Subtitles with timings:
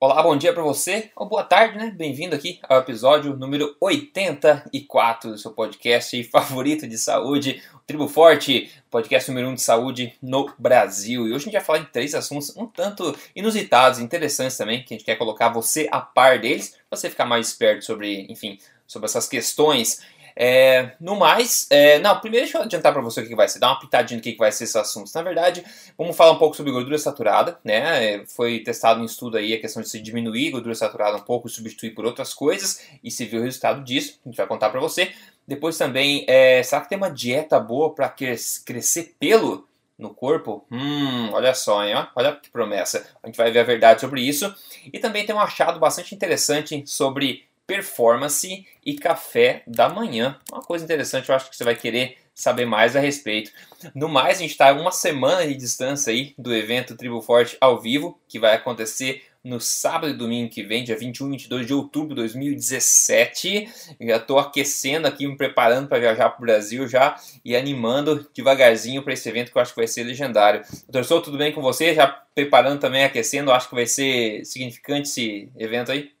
[0.00, 1.90] Olá, bom dia para você, ou boa tarde, né?
[1.90, 8.70] Bem-vindo aqui ao episódio número 84 do seu podcast favorito de saúde, o Tribo Forte,
[8.92, 11.26] podcast número 1 de saúde no Brasil.
[11.26, 14.94] E hoje a gente vai falar de três assuntos um tanto inusitados, interessantes também, que
[14.94, 18.56] a gente quer colocar você a par deles, para você ficar mais esperto sobre, enfim,
[18.86, 20.00] sobre essas questões.
[20.40, 23.58] É, no mais, é, não, primeiro deixa eu adiantar para você o que vai ser,
[23.58, 25.10] dar uma pitadinha do que vai ser esse assunto.
[25.12, 25.64] Na verdade,
[25.98, 28.14] vamos falar um pouco sobre gordura saturada, né?
[28.14, 31.48] É, foi testado um estudo aí a questão de se diminuir gordura saturada um pouco
[31.48, 34.70] e substituir por outras coisas, e se viu o resultado disso, a gente vai contar
[34.70, 35.12] para você.
[35.44, 39.66] Depois também, é, será que tem uma dieta boa para crescer pelo
[39.98, 40.64] no corpo?
[40.70, 41.94] Hum, olha só, hein?
[42.14, 43.04] Olha que promessa.
[43.22, 44.54] A gente vai ver a verdade sobre isso.
[44.92, 50.40] E também tem um achado bastante interessante sobre performance e café da manhã.
[50.50, 53.50] Uma coisa interessante, eu acho que você vai querer saber mais a respeito.
[53.94, 57.78] No mais, a gente está uma semana de distância aí do evento Tribo Forte ao
[57.78, 61.74] vivo, que vai acontecer no sábado e domingo que vem, dia 21 e 22 de
[61.74, 63.68] outubro de 2017.
[64.00, 69.02] Já estou aquecendo aqui, me preparando para viajar para o Brasil já e animando devagarzinho
[69.02, 70.62] para esse evento que eu acho que vai ser legendário.
[70.88, 71.94] Doutor Sou, tudo bem com você?
[71.94, 76.17] Já preparando também, aquecendo, acho que vai ser significante esse evento aí?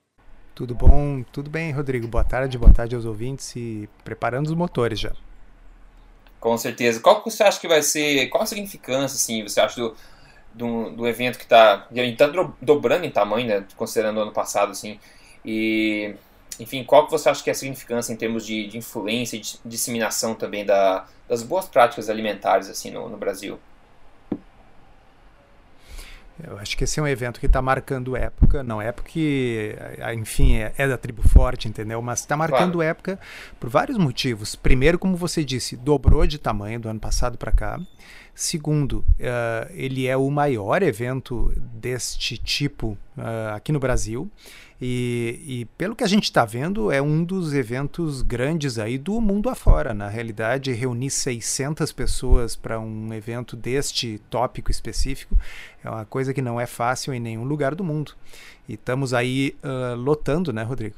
[0.58, 1.22] Tudo bom?
[1.32, 2.08] Tudo bem, Rodrigo?
[2.08, 5.12] Boa tarde, boa tarde aos ouvintes e preparando os motores já.
[6.40, 6.98] Com certeza.
[6.98, 9.94] Qual que você acha que vai ser, qual a significância, assim, você acha do,
[10.52, 14.98] do, do evento que está tá dobrando em tamanho, né, considerando o ano passado, assim,
[15.44, 16.16] e,
[16.58, 19.38] enfim, qual que você acha que é a significância em termos de, de influência e
[19.38, 23.60] de disseminação também da, das boas práticas alimentares, assim, no, no Brasil?
[26.42, 29.76] Eu acho que esse é um evento que está marcando época, não é porque,
[30.16, 32.00] enfim, é, é da tribo forte, entendeu?
[32.00, 32.90] Mas está marcando claro.
[32.90, 33.18] época
[33.58, 34.54] por vários motivos.
[34.54, 37.80] Primeiro, como você disse, dobrou de tamanho do ano passado para cá.
[38.34, 44.30] Segundo, uh, ele é o maior evento deste tipo uh, aqui no Brasil.
[44.80, 49.20] E, e, pelo que a gente está vendo, é um dos eventos grandes aí do
[49.20, 49.92] mundo afora.
[49.92, 55.36] Na realidade, reunir 600 pessoas para um evento deste tópico específico
[55.82, 58.14] é uma coisa que não é fácil em nenhum lugar do mundo.
[58.68, 60.96] E estamos aí uh, lotando, né, Rodrigo?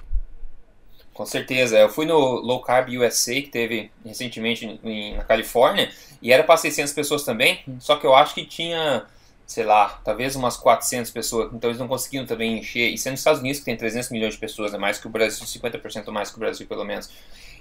[1.15, 1.79] Com certeza.
[1.79, 5.91] Eu fui no Low Carb USA, que teve recentemente em, na Califórnia,
[6.21, 9.07] e era para 600 pessoas também, só que eu acho que tinha
[9.50, 11.53] sei lá, talvez umas 400 pessoas.
[11.53, 12.88] Então eles não conseguiram também encher.
[12.88, 15.11] Isso é nos Estados Unidos que tem 300 milhões de pessoas, é mais que o
[15.11, 17.11] Brasil, 50% mais que o Brasil, pelo menos.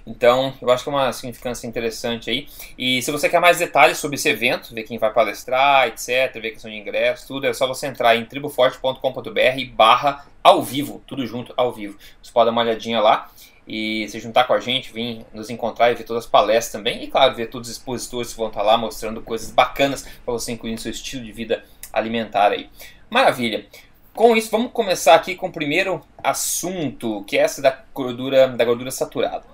[0.06, 2.46] Então, eu acho que é uma significância interessante aí.
[2.78, 6.52] E se você quer mais detalhes sobre esse evento, ver quem vai palestrar, etc., ver
[6.52, 11.52] questão de ingresso, tudo, é só você entrar em triboforte.com.br barra ao vivo, tudo junto,
[11.56, 11.98] ao vivo.
[12.22, 13.28] Você pode dar uma olhadinha lá
[13.66, 17.04] e se juntar com a gente, vir nos encontrar e ver todas as palestras também.
[17.04, 20.52] E, claro, ver todos os expositores que vão estar lá mostrando coisas bacanas para você
[20.52, 22.68] incluir no seu estilo de vida alimentar aí.
[23.08, 23.66] Maravilha.
[24.14, 28.64] Com isso, vamos começar aqui com o primeiro assunto, que é essa da gordura, da
[28.64, 29.44] gordura saturada.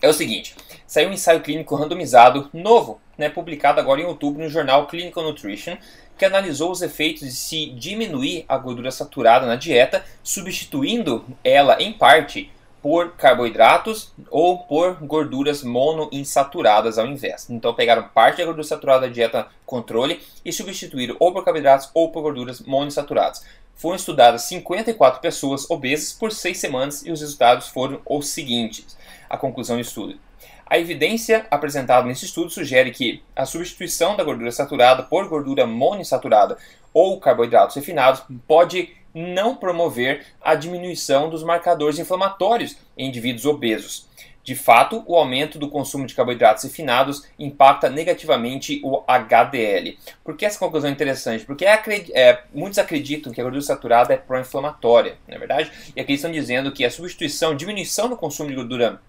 [0.00, 0.56] É o seguinte,
[0.86, 5.76] saiu um ensaio clínico randomizado novo, né, publicado agora em outubro no jornal Clinical Nutrition,
[6.18, 11.92] que analisou os efeitos de se diminuir a gordura saturada na dieta, substituindo ela em
[11.92, 12.50] parte
[12.82, 17.48] por carboidratos ou por gorduras monoinsaturadas ao invés.
[17.48, 22.10] Então pegaram parte da gordura saturada da dieta controle e substituíram ou por carboidratos ou
[22.10, 23.44] por gorduras monoinsaturadas.
[23.76, 28.96] Foram estudadas 54 pessoas obesas por 6 semanas e os resultados foram os seguintes.
[29.30, 30.18] A conclusão do estudo.
[30.66, 36.56] A evidência apresentada nesse estudo sugere que a substituição da gordura saturada por gordura monoinsaturada
[36.94, 44.08] ou carboidratos refinados pode não promover a diminuição dos marcadores inflamatórios em indivíduos obesos.
[44.44, 49.96] De fato, o aumento do consumo de carboidratos refinados impacta negativamente o HDL.
[50.24, 51.44] Por que essa conclusão é interessante?
[51.44, 51.80] Porque é,
[52.12, 55.70] é, muitos acreditam que a gordura saturada é pró-inflamatória, não é verdade?
[55.94, 59.00] E aqui estão dizendo que a substituição, diminuição do consumo de gordura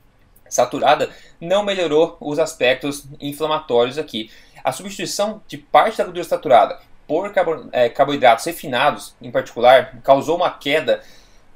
[0.47, 1.09] saturada
[1.41, 4.30] não melhorou os aspectos inflamatórios aqui.
[4.64, 6.80] A substituição de parte da gordura saturada
[7.22, 11.01] por é, carboidratos refinados, em particular, causou uma queda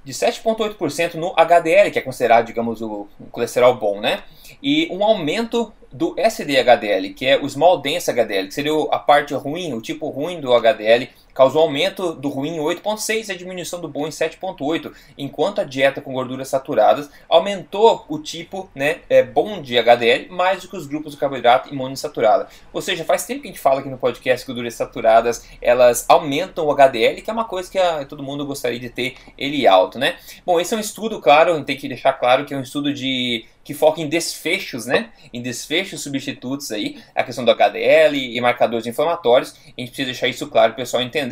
[0.03, 4.23] de 7,8% no HDL, que é considerado, digamos, o colesterol bom, né?
[4.63, 9.33] E um aumento do SDHDL, que é o Small Dense HDL, que seria a parte
[9.33, 13.79] ruim, o tipo ruim do HDL, causou aumento do ruim em 8,6 e a diminuição
[13.79, 19.21] do bom em 7,8, enquanto a dieta com gorduras saturadas aumentou o tipo né, é,
[19.21, 22.47] bom de HDL mais do que os grupos de carboidrato e monoinsaturada.
[22.73, 26.05] Ou seja, faz tempo que a gente fala aqui no podcast que gorduras saturadas elas
[26.09, 29.67] aumentam o HDL, que é uma coisa que a, todo mundo gostaria de ter ele
[29.67, 30.15] alto, né?
[30.43, 33.45] Bom, esse é um estudo, claro, tem que deixar claro que é um estudo de
[33.67, 35.09] que foca em desfechos, né?
[35.33, 39.53] Em desfechos substitutos aí, a questão do HDL e marcadores inflamatórios.
[39.65, 41.26] A gente precisa deixar isso claro para o pessoal entender.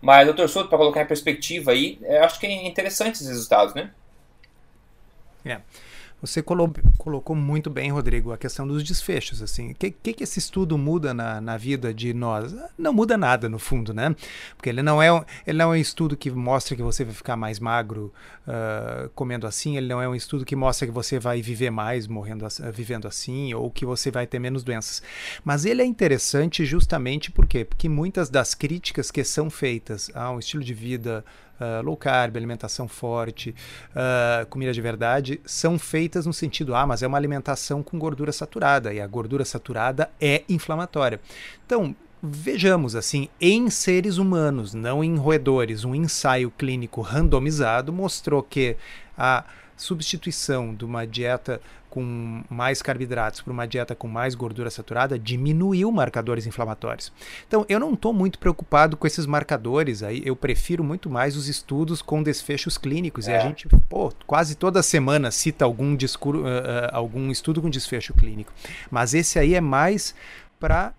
[0.00, 3.74] Mas, doutor Souto, para colocar em perspectiva aí, eu acho que é interessante esses resultados,
[3.74, 3.90] né?
[5.44, 5.60] É.
[6.26, 9.42] Você colocou muito bem, Rodrigo, a questão dos desfechos.
[9.42, 12.54] Assim, o que, que, que, esse estudo muda na, na vida de nós?
[12.78, 14.16] Não muda nada, no fundo, né?
[14.56, 15.08] Porque ele não é,
[15.46, 18.10] ele não é um estudo que mostra que você vai ficar mais magro
[18.48, 19.76] uh, comendo assim.
[19.76, 23.52] Ele não é um estudo que mostra que você vai viver mais morrendo, vivendo assim
[23.52, 25.02] ou que você vai ter menos doenças.
[25.44, 27.66] Mas ele é interessante justamente por quê?
[27.66, 31.22] Porque muitas das críticas que são feitas a um estilo de vida
[31.60, 33.54] uh, low carb, alimentação forte,
[33.90, 38.32] uh, comida de verdade, são feitas no sentido, ah, mas é uma alimentação com gordura
[38.32, 41.20] saturada, e a gordura saturada é inflamatória.
[41.66, 48.76] Então, vejamos assim, em seres humanos, não em roedores, um ensaio clínico randomizado mostrou que
[49.16, 49.44] a
[49.76, 51.60] substituição de uma dieta
[51.94, 57.12] com mais carboidratos por uma dieta com mais gordura saturada diminuiu marcadores inflamatórios.
[57.46, 61.46] Então, eu não estou muito preocupado com esses marcadores aí, eu prefiro muito mais os
[61.46, 63.28] estudos com desfechos clínicos.
[63.28, 63.32] É.
[63.32, 67.70] E a gente, pô, quase toda semana cita algum, discurso, uh, uh, algum estudo com
[67.70, 68.52] desfecho clínico.
[68.90, 70.16] Mas esse aí é mais
[70.58, 70.92] para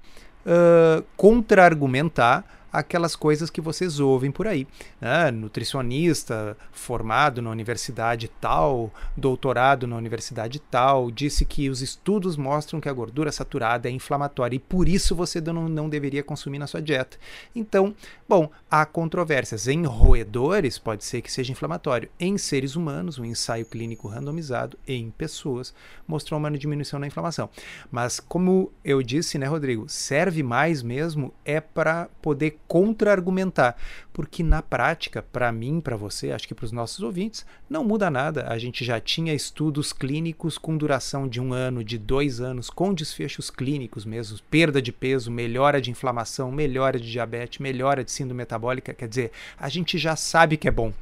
[0.46, 2.46] uh, contra-argumentar
[2.80, 4.68] aquelas coisas que vocês ouvem por aí.
[5.00, 5.32] Né?
[5.32, 12.90] Nutricionista formado na universidade tal, doutorado na universidade tal, disse que os estudos mostram que
[12.90, 16.82] a gordura saturada é inflamatória e por isso você não, não deveria consumir na sua
[16.82, 17.18] dieta.
[17.56, 17.96] Então,
[18.28, 19.68] bom, há controvérsias.
[19.68, 22.10] Em roedores pode ser que seja inflamatório.
[22.20, 25.74] Em seres humanos, um ensaio clínico randomizado em pessoas
[26.08, 27.50] mostrou uma diminuição na inflamação.
[27.92, 33.76] Mas como eu disse, né, Rodrigo, serve mais mesmo é para poder contra-argumentar,
[34.12, 38.10] porque na prática, para mim, para você, acho que para os nossos ouvintes, não muda
[38.10, 38.48] nada.
[38.48, 42.94] A gente já tinha estudos clínicos com duração de um ano, de dois anos, com
[42.94, 48.38] desfechos clínicos mesmo, perda de peso, melhora de inflamação, melhora de diabetes, melhora de síndrome
[48.38, 48.94] metabólica.
[48.94, 50.94] Quer dizer, a gente já sabe que é bom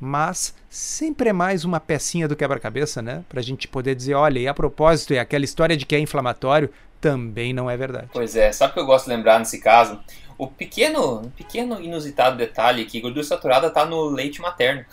[0.00, 3.24] mas sempre é mais uma pecinha do quebra-cabeça, né?
[3.28, 5.98] Para a gente poder dizer, olha, e a propósito, e aquela história de que é
[5.98, 6.68] inflamatório
[7.00, 8.08] também não é verdade.
[8.12, 10.00] Pois é, sabe o que eu gosto de lembrar nesse caso?
[10.44, 14.84] O pequeno, pequeno inusitado detalhe aqui, gordura saturada está no leite materno,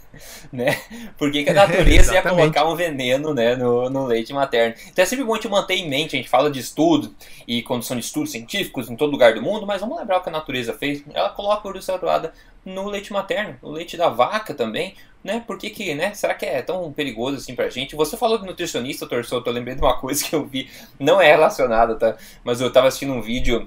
[0.52, 0.78] né?
[1.16, 4.74] Por que, que a natureza ia colocar um veneno né, no, no leite materno?
[4.86, 7.14] Então é sempre bom a gente manter em mente, a gente fala de estudo
[7.46, 10.28] e condução de estudos científicos em todo lugar do mundo, mas vamos lembrar o que
[10.28, 11.02] a natureza fez.
[11.14, 14.94] Ela coloca gordura saturada no leite materno, no leite da vaca também,
[15.24, 15.42] né?
[15.46, 16.12] Por que, que né?
[16.12, 17.96] Será que é tão perigoso assim pra gente?
[17.96, 20.68] Você falou de nutricionista, torçou, eu lembrei de uma coisa que eu vi,
[21.00, 22.14] não é relacionada, tá?
[22.44, 23.66] Mas eu tava assistindo um vídeo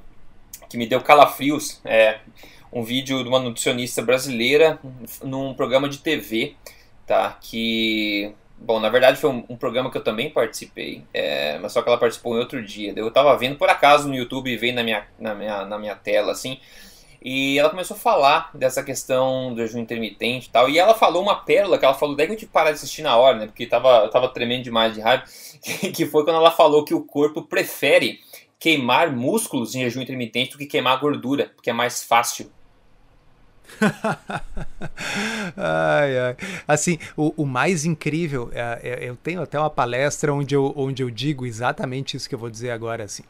[0.69, 1.80] que me deu calafrios.
[1.86, 2.19] É
[2.71, 4.80] um vídeo de uma nutricionista brasileira
[5.21, 6.56] num programa de TV,
[7.06, 7.38] tá?
[7.42, 8.33] Que
[8.63, 11.89] Bom, na verdade foi um, um, programa que eu também participei, é, mas só que
[11.89, 12.94] ela participou em outro dia.
[12.95, 16.31] Eu tava vendo por acaso no YouTube veio na minha, na, minha, na minha tela,
[16.31, 16.59] assim.
[17.24, 20.69] E ela começou a falar dessa questão do jejum intermitente e tal.
[20.69, 23.01] E ela falou uma pérola que ela falou, daí que eu que parar de assistir
[23.01, 23.45] na hora, né?
[23.48, 25.24] Porque tava, eu tava tremendo demais de raiva.
[25.94, 28.19] Que foi quando ela falou que o corpo prefere
[28.62, 32.52] queimar músculos em jejum intermitente do que queimar gordura, porque é mais fácil.
[35.58, 36.36] ai, ai.
[36.68, 41.02] Assim, o, o mais incrível, é, é, eu tenho até uma palestra onde eu, onde
[41.02, 43.04] eu digo exatamente isso que eu vou dizer agora.
[43.04, 43.24] Assim.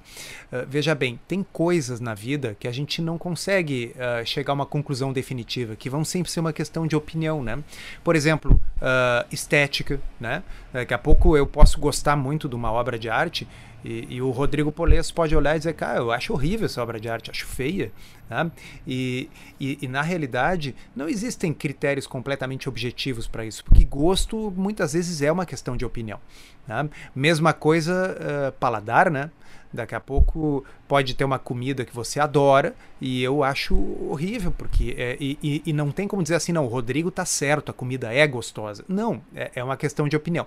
[0.51, 4.55] Uh, veja bem, tem coisas na vida que a gente não consegue uh, chegar a
[4.55, 7.63] uma conclusão definitiva, que vão sempre ser uma questão de opinião, né?
[8.03, 10.43] Por exemplo, uh, estética, né?
[10.73, 13.47] Daqui a pouco eu posso gostar muito de uma obra de arte
[13.83, 16.99] e, e, o Rodrigo Polesso pode olhar e dizer, cara, eu acho horrível essa obra
[16.99, 17.91] de arte, acho feia.
[18.29, 18.51] Né?
[18.87, 24.93] E, e, e, na realidade, não existem critérios completamente objetivos para isso, porque gosto muitas
[24.93, 26.19] vezes é uma questão de opinião.
[26.67, 26.89] Né?
[27.15, 29.31] Mesma coisa, uh, paladar, né?
[29.73, 33.75] Daqui a pouco pode ter uma comida que você adora e eu acho
[34.09, 37.71] horrível, porque é, e, e, não tem como dizer assim, não, o Rodrigo tá certo,
[37.71, 38.83] a comida é gostosa.
[38.87, 40.45] Não, é, é uma questão de opinião.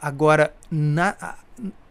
[0.00, 1.36] Agora, na,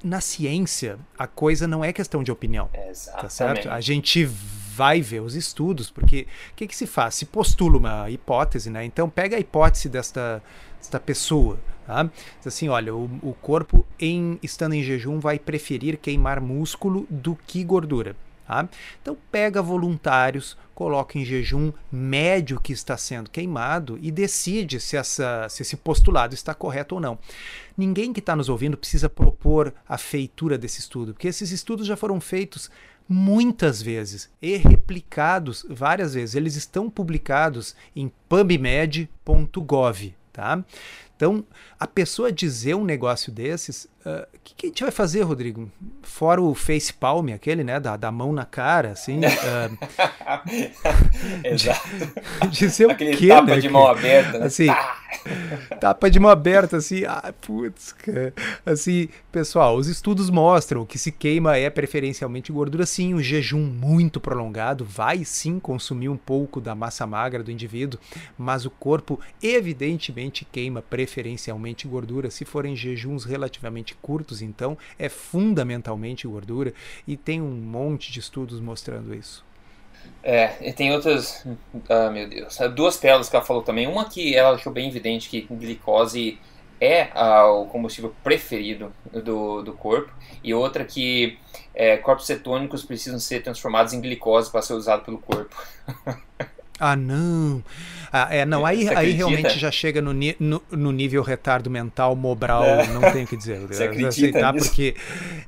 [0.03, 2.69] na ciência, a coisa não é questão de opinião.
[2.73, 3.21] Exatamente.
[3.21, 3.69] Tá certo?
[3.69, 7.15] A gente vai ver os estudos, porque o que, que se faz?
[7.15, 8.83] Se postula uma hipótese, né?
[8.83, 10.41] Então pega a hipótese desta,
[10.79, 11.59] desta pessoa.
[11.85, 12.03] Tá?
[12.03, 17.35] Diz assim, olha, o, o corpo em estando em jejum vai preferir queimar músculo do
[17.47, 18.15] que gordura.
[18.45, 18.67] Tá?
[19.01, 25.47] Então pega voluntários, coloca em jejum médio que está sendo queimado e decide se, essa,
[25.49, 27.17] se esse postulado está correto ou não.
[27.77, 31.95] Ninguém que está nos ouvindo precisa propor a feitura desse estudo, porque esses estudos já
[31.95, 32.69] foram feitos
[33.07, 36.35] muitas vezes e replicados várias vezes.
[36.35, 40.63] Eles estão publicados em pubmed.gov, tá?
[41.23, 41.45] Então,
[41.79, 45.71] a pessoa dizer um negócio desses, o uh, que, que, a gente vai fazer, Rodrigo?
[46.01, 47.79] Fora o face palm, aquele, né?
[47.79, 49.19] Da, da mão na cara, assim.
[49.19, 49.77] Uh,
[51.47, 51.87] Exato.
[52.49, 53.59] Dizer aquele o quê, tapa né?
[53.61, 54.45] de mão aberta, né?
[54.45, 54.67] Assim,
[55.79, 57.05] tapa de mão aberta, assim.
[57.05, 58.33] Ah, putz, cara.
[58.65, 63.13] Assim, pessoal, os estudos mostram que se queima é preferencialmente gordura, sim.
[63.13, 67.99] O jejum muito prolongado vai sim consumir um pouco da massa magra do indivíduo,
[68.37, 72.29] mas o corpo evidentemente queima preferencialmente gordura.
[72.29, 76.73] Se forem jejuns relativamente curtos, então é fundamentalmente gordura
[77.07, 79.43] e tem um monte de estudos mostrando isso.
[80.21, 81.45] É, e tem outras.
[81.89, 82.57] Ah, meu Deus.
[82.75, 83.87] Duas pérolas que ela falou também.
[83.87, 86.37] Uma que ela achou bem evidente que glicose
[86.79, 88.91] é ah, o combustível preferido
[89.23, 90.11] do, do corpo,
[90.43, 91.37] e outra que
[91.73, 95.55] é, corpos cetônicos precisam ser transformados em glicose para ser usado pelo corpo.
[96.79, 97.63] Ah, não.
[98.15, 102.63] Ah, é, não, aí, aí realmente já chega no, no, no nível retardo mental, mobral,
[102.63, 102.85] é.
[102.85, 103.59] não tenho o que dizer.
[103.65, 104.67] Você acredita aceitar nisso?
[104.67, 104.95] porque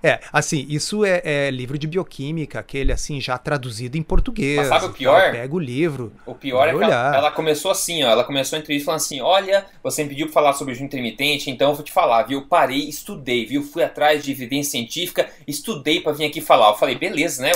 [0.02, 4.58] é, assim, isso é, é, livro de bioquímica, aquele assim já traduzido em português.
[4.58, 5.32] Mas sabe o pior?
[5.32, 6.12] Pega o livro.
[6.26, 9.22] O pior é que ela, ela, começou assim, ó, ela começou a entrevista falando assim:
[9.22, 12.24] "Olha, você me pediu para falar sobre o jejum intermitente, então eu vou te falar,
[12.24, 12.40] viu?
[12.40, 13.62] Eu parei, estudei, viu?
[13.62, 16.70] Fui atrás de evidência científica, estudei para vir aqui falar".
[16.70, 17.52] Eu falei: "Beleza, né?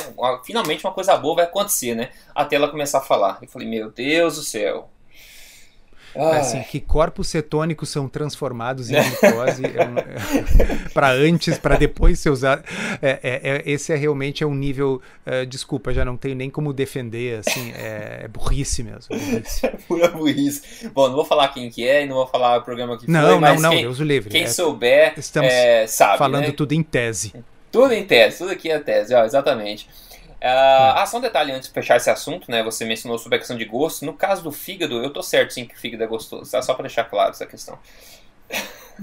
[0.46, 3.40] Finalmente uma coisa boa vai acontecer, né?" Até ela começar a falar.
[3.42, 4.90] Eu falei: "Meu Deus do céu".
[6.16, 12.64] Assim, que corpos cetônicos são transformados em glicose é para antes, para depois ser usado.
[13.02, 15.02] É, é, é, esse é realmente é um nível.
[15.48, 17.40] Desculpa, já não tenho nem como defender.
[17.40, 19.16] Assim, é, burrice mesmo.
[19.16, 19.68] Burrice.
[19.88, 20.90] Pura burrice.
[20.90, 23.30] Bom, não vou falar quem que é, não vou falar o programa que não, foi,
[23.30, 24.30] não, mas não, quem, Deus o livre.
[24.30, 25.52] Quem souber, estamos
[25.88, 26.18] sabe.
[26.18, 26.52] falando né?
[26.52, 27.34] tudo em tese.
[27.72, 29.88] Tudo em tese, tudo aqui é tese, ó, exatamente.
[30.42, 32.64] Uh, ah, só um detalhe antes de fechar esse assunto, né?
[32.64, 34.06] Você mencionou sobre a questão de gosto.
[34.06, 36.62] No caso do fígado, eu tô certo sim que o fígado é gostoso, tá?
[36.62, 37.78] Só pra deixar claro essa questão.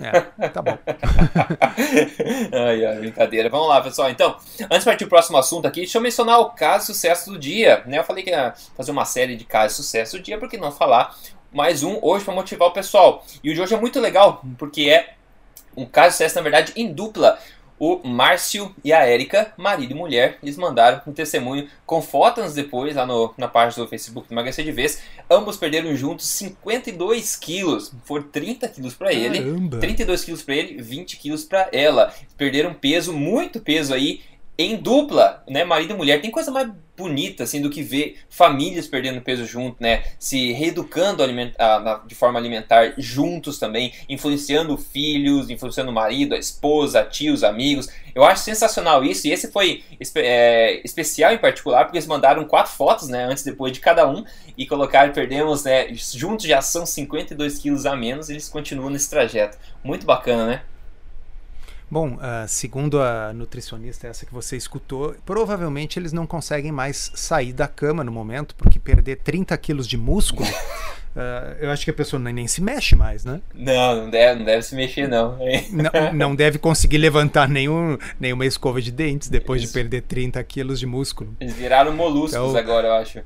[0.03, 0.79] É, tá bom.
[2.67, 3.49] ai, ai, brincadeira.
[3.49, 4.11] Vamos lá, pessoal.
[4.11, 7.31] Então, antes de partir o próximo assunto aqui, deixa eu mencionar o caso de sucesso
[7.31, 7.83] do dia.
[7.87, 7.99] Né?
[7.99, 10.57] Eu falei que ia fazer uma série de casos de sucesso do dia, por que
[10.57, 11.15] não falar
[11.53, 13.25] mais um hoje para motivar o pessoal?
[13.43, 15.15] E o de hoje é muito legal, porque é
[15.77, 17.39] um caso de sucesso, na verdade, em dupla
[17.79, 22.97] o Márcio e a Érica, marido e mulher, eles mandaram um testemunho com fotos depois
[22.97, 25.03] lá no, na página do Facebook do Emagrecer de Vez.
[25.31, 27.93] Ambos perderam juntos 52 quilos.
[28.05, 32.15] Foram 30 quilos para ele, 32 quilos para ele, 20 quilos para ela.
[32.37, 34.23] Perderam peso, muito peso aí
[34.59, 38.89] em dupla, né, marido e mulher, tem coisa mais bonita assim do que ver famílias
[38.89, 41.23] perdendo peso junto, né, se reeducando
[42.07, 47.89] de forma alimentar juntos também, influenciando filhos, influenciando o marido, a esposa, tios, amigos.
[48.15, 49.85] Eu acho sensacional isso e esse foi
[50.17, 54.09] é, especial em particular porque eles mandaram quatro fotos, né, antes e depois de cada
[54.09, 54.25] um
[54.57, 59.11] e colocaram perdemos, né, juntos já são 52 quilos a menos, e eles continuam nesse
[59.11, 59.59] trajeto.
[59.85, 60.63] Muito bacana, né?
[61.89, 67.53] Bom, uh, segundo a nutricionista, essa que você escutou, provavelmente eles não conseguem mais sair
[67.53, 71.95] da cama no momento, porque perder 30 quilos de músculo, uh, eu acho que a
[71.95, 73.41] pessoa nem, nem, se mexe mais, né?
[73.55, 75.39] Não, não deve, não deve se mexer, não.
[75.71, 76.13] não.
[76.13, 80.87] Não deve conseguir levantar nenhum, nenhuma escova de dentes depois de perder 30 quilos de
[80.87, 81.37] músculo.
[81.39, 83.21] Eles viraram moluscos então, agora, eu acho.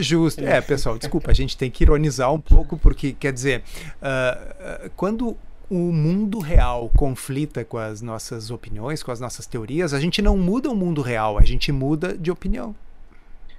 [0.00, 0.44] Justo.
[0.44, 3.62] É, pessoal, desculpa, a gente tem que ironizar um pouco, porque, quer dizer,
[4.00, 5.36] uh, quando
[5.70, 10.36] o mundo real conflita com as nossas opiniões, com as nossas teorias, a gente não
[10.36, 12.74] muda o mundo real, a gente muda de opinião.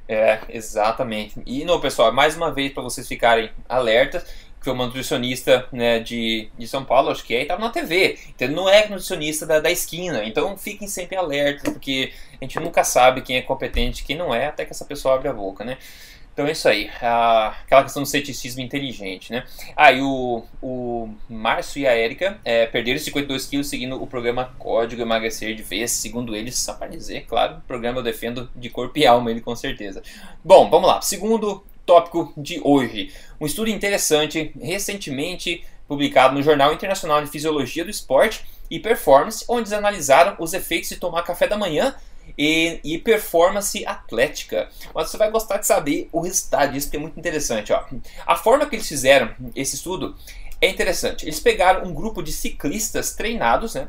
[0.09, 1.41] É, exatamente.
[1.45, 5.99] E, não, pessoal, mais uma vez para vocês ficarem alertas, que foi uma nutricionista né,
[5.99, 8.19] de, de São Paulo, acho que é, e estava na TV.
[8.35, 10.23] Então não é nutricionista da, da esquina.
[10.25, 14.35] Então fiquem sempre alertas, porque a gente nunca sabe quem é competente e quem não
[14.35, 15.77] é, até que essa pessoa abre a boca, né?
[16.33, 19.43] Então é isso aí, ah, aquela questão do ceticismo inteligente, né?
[19.75, 24.53] Ah, e o, o Márcio e a Érica é, perderam 52 quilos seguindo o programa
[24.57, 28.69] Código Emagrecer de Vez, segundo eles, só para dizer, claro, o programa eu defendo de
[28.69, 30.01] corpo e alma, ele com certeza.
[30.43, 37.21] Bom, vamos lá, segundo tópico de hoje, um estudo interessante, recentemente publicado no Jornal Internacional
[37.21, 41.57] de Fisiologia do Esporte e Performance, onde eles analisaram os efeitos de tomar café da
[41.57, 41.93] manhã
[42.37, 44.69] e, e, performance atlética.
[44.93, 47.71] Mas você vai gostar de saber o resultado disso, que é muito interessante.
[47.73, 47.83] Ó.
[48.25, 50.15] A forma que eles fizeram esse estudo
[50.59, 51.25] é interessante.
[51.25, 53.87] Eles pegaram um grupo de ciclistas treinados, né,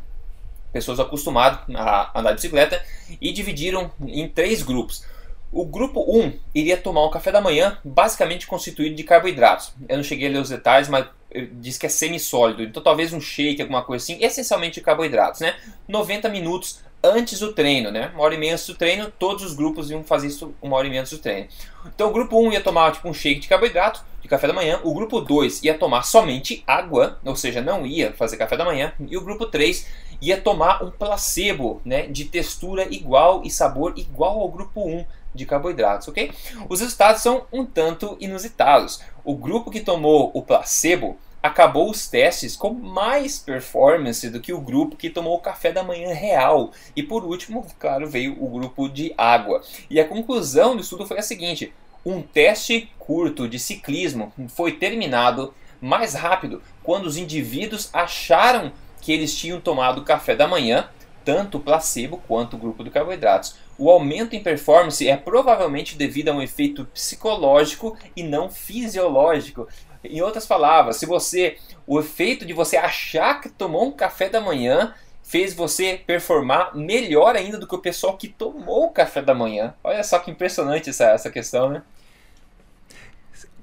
[0.72, 2.82] pessoas acostumadas a andar de bicicleta,
[3.20, 5.04] e dividiram em três grupos.
[5.52, 9.74] O grupo 1 iria tomar um café da manhã basicamente constituído de carboidratos.
[9.86, 11.06] Eu não cheguei a ler os detalhes, mas
[11.52, 12.62] diz que é semissólido.
[12.62, 15.54] Então talvez um shake, alguma coisa assim, essencialmente de carboidratos, né?
[15.86, 18.10] 90 minutos antes do treino, né?
[18.14, 20.86] Uma hora e meia antes do treino, todos os grupos iam fazer isso uma hora
[20.86, 21.48] e meia antes do treino.
[21.86, 24.80] Então o grupo 1 ia tomar tipo um shake de carboidrato de café da manhã,
[24.84, 28.92] o grupo 2 ia tomar somente água, ou seja, não ia fazer café da manhã,
[29.00, 29.84] e o grupo 3
[30.20, 35.04] ia tomar um placebo, né, de textura igual e sabor igual ao grupo 1
[35.34, 36.30] de carboidratos, ok?
[36.68, 39.00] Os resultados são um tanto inusitados.
[39.24, 44.60] O grupo que tomou o placebo acabou os testes com mais performance do que o
[44.60, 46.70] grupo que tomou o café da manhã real.
[46.94, 49.62] E por último, claro, veio o grupo de água.
[49.90, 51.72] E a conclusão do estudo foi a seguinte:
[52.06, 59.34] um teste curto de ciclismo foi terminado mais rápido quando os indivíduos acharam que eles
[59.34, 60.88] tinham tomado café da manhã,
[61.24, 63.56] tanto o placebo quanto o grupo de carboidratos.
[63.76, 69.66] O aumento em performance é provavelmente devido a um efeito psicológico e não fisiológico.
[70.04, 71.56] Em outras palavras, se você
[71.86, 77.36] o efeito de você achar que tomou um café da manhã fez você performar melhor
[77.36, 79.74] ainda do que o pessoal que tomou o café da manhã.
[79.82, 81.82] Olha só que impressionante essa, essa questão, né?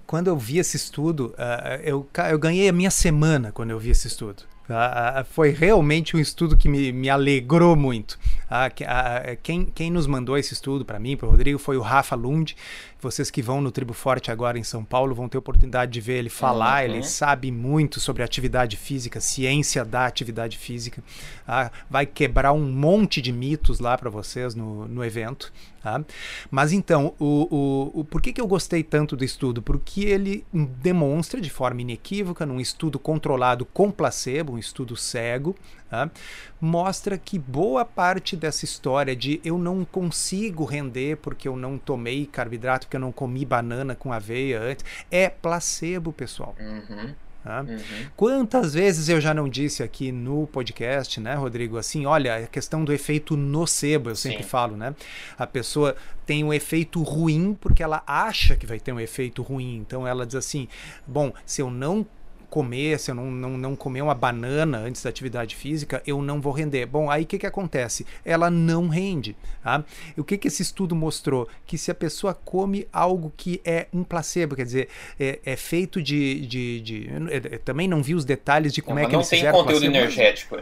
[0.07, 3.91] Quando eu vi esse estudo, uh, eu, eu ganhei a minha semana quando eu vi
[3.91, 4.43] esse estudo.
[4.69, 8.19] Uh, foi realmente um estudo que me, me alegrou muito.
[8.45, 12.15] Uh, quem, quem nos mandou esse estudo para mim, para o Rodrigo, foi o Rafa
[12.15, 12.55] Lund,
[13.01, 16.17] vocês que vão no Tribo Forte agora em São Paulo vão ter oportunidade de ver
[16.17, 16.83] ele falar.
[16.83, 16.95] Uhum.
[16.95, 21.01] Ele sabe muito sobre atividade física, ciência da atividade física.
[21.47, 25.51] Ah, vai quebrar um monte de mitos lá para vocês no, no evento.
[25.81, 26.03] Tá?
[26.51, 27.47] Mas então, o,
[27.95, 29.61] o, o, por que, que eu gostei tanto do estudo?
[29.61, 35.55] Porque ele demonstra de forma inequívoca, num estudo controlado com placebo, um estudo cego,
[35.89, 36.11] tá?
[36.59, 42.25] mostra que boa parte dessa história de eu não consigo render porque eu não tomei
[42.25, 46.55] carboidrato, porque eu não comi banana com aveia antes, é placebo, pessoal.
[46.59, 47.13] Uhum.
[47.43, 47.61] Tá?
[47.61, 47.77] Uhum.
[48.17, 51.77] Quantas vezes eu já não disse aqui no podcast, né, Rodrigo?
[51.77, 54.49] Assim, olha, a questão do efeito nocebo, eu sempre Sim.
[54.49, 54.93] falo, né?
[55.37, 59.77] A pessoa tem um efeito ruim porque ela acha que vai ter um efeito ruim.
[59.77, 60.67] Então ela diz assim:
[61.07, 62.05] bom, se eu não
[62.49, 66.41] comer, se eu não, não, não comer uma banana antes da atividade física, eu não
[66.41, 66.85] vou render.
[66.85, 68.05] Bom, aí o que, que acontece?
[68.25, 69.35] Ela não rende.
[69.63, 69.83] Tá?
[70.17, 71.47] O que, que esse estudo mostrou?
[71.65, 74.89] Que se a pessoa come algo que é um placebo, quer dizer,
[75.19, 76.45] é, é feito de.
[76.47, 77.09] de, de
[77.51, 79.59] eu, também não vi os detalhes de como não, é que eles fizeram.
[79.59, 80.57] Não tem conteúdo placebo, energético.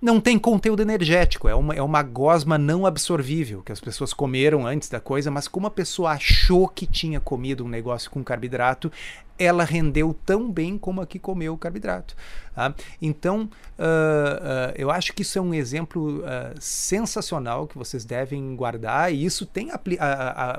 [0.00, 4.64] Não tem conteúdo energético, é uma, é uma gosma não absorvível que as pessoas comeram
[4.64, 8.92] antes da coisa, mas como a pessoa achou que tinha comido um negócio com carboidrato,
[9.36, 12.14] ela rendeu tão bem como a que comeu o carboidrato.
[12.54, 12.72] Tá?
[13.02, 13.42] Então,
[13.76, 19.12] uh, uh, eu acho que isso é um exemplo uh, sensacional que vocês devem guardar,
[19.12, 19.68] e isso tem,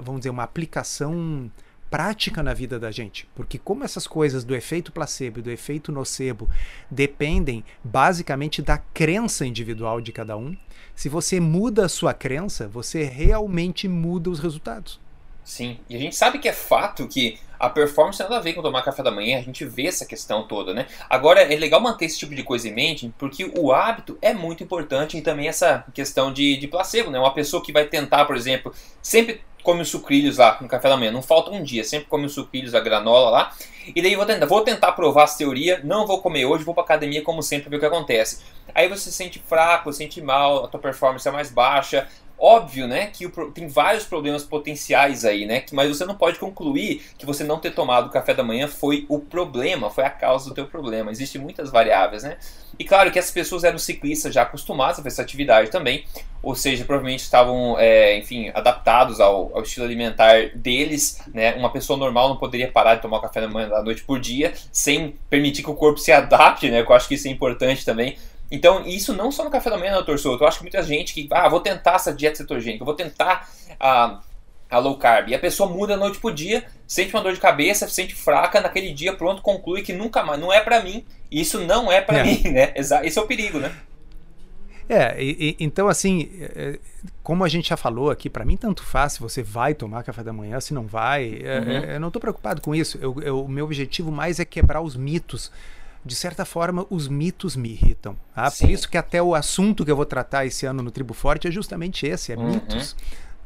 [0.03, 1.49] vamos dizer, uma aplicação
[1.89, 3.27] prática na vida da gente.
[3.35, 6.49] Porque como essas coisas do efeito placebo e do efeito nocebo
[6.89, 10.55] dependem basicamente da crença individual de cada um,
[10.95, 14.99] se você muda a sua crença, você realmente muda os resultados.
[15.43, 18.61] Sim, e a gente sabe que é fato que a performance nada a ver com
[18.61, 20.87] tomar café da manhã, a gente vê essa questão toda, né?
[21.09, 24.63] Agora, é legal manter esse tipo de coisa em mente, porque o hábito é muito
[24.63, 27.19] importante e também essa questão de, de placebo, né?
[27.19, 30.97] Uma pessoa que vai tentar, por exemplo, sempre come os sucrilhos lá no café da
[30.97, 33.51] manhã, não falta um dia, sempre come os sucrilhos, a granola lá,
[33.93, 36.83] e daí vou tentar, vou tentar provar essa teoria, não vou comer hoje, vou pra
[36.83, 38.41] academia como sempre, ver o que acontece.
[38.73, 42.07] Aí você se sente fraco, se sente mal, a tua performance é mais baixa,
[42.39, 47.01] Óbvio, né, que o, tem vários problemas potenciais aí, né, mas você não pode concluir
[47.17, 50.47] que você não ter tomado o café da manhã foi o problema, foi a causa
[50.47, 51.11] do teu problema.
[51.11, 52.37] Existem muitas variáveis, né?
[52.77, 56.05] E claro que essas pessoas eram ciclistas já acostumadas a essa atividade também,
[56.41, 61.55] ou seja, provavelmente estavam, é, enfim, adaptados ao, ao, estilo alimentar deles, né?
[61.55, 64.17] Uma pessoa normal não poderia parar de tomar o café da manhã da noite por
[64.17, 66.79] dia, sem permitir que o corpo se adapte, né?
[66.79, 68.15] Eu acho que isso é importante também
[68.51, 70.43] então, isso não só no café da manhã, doutor Souto.
[70.43, 74.19] Eu acho que muita gente que, ah, vou tentar essa dieta cetogênica, vou tentar a,
[74.69, 75.29] a low carb.
[75.29, 78.15] E a pessoa muda da noite pro dia, sente uma dor de cabeça, se sente
[78.15, 81.05] fraca, naquele dia, pronto, conclui que nunca mais, não é para mim.
[81.31, 82.23] Isso não é para é.
[82.23, 82.73] mim, né?
[82.75, 83.71] Esse é o perigo, né?
[84.89, 86.79] É, e, e, então assim, é, é,
[87.21, 90.23] como a gente já falou aqui, para mim tanto faz se você vai tomar café
[90.23, 91.41] da manhã, se não vai.
[91.43, 91.71] É, uhum.
[91.71, 92.97] É, eu não estou preocupado com isso.
[93.07, 95.51] O meu objetivo mais é quebrar os mitos
[96.03, 98.15] de certa forma, os mitos me irritam.
[98.33, 98.49] Tá?
[98.51, 101.47] Por isso que até o assunto que eu vou tratar esse ano no Tribo Forte
[101.47, 102.53] é justamente esse, é uhum.
[102.53, 102.95] mitos.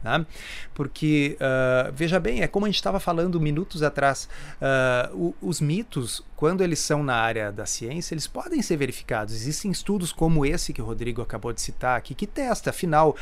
[0.04, 0.26] Tá?
[0.74, 4.28] Porque, uh, veja bem, é como a gente estava falando minutos atrás,
[4.62, 9.34] uh, o, os mitos, quando eles são na área da ciência, eles podem ser verificados.
[9.34, 13.16] Existem estudos como esse que o Rodrigo acabou de citar aqui, que testa, afinal,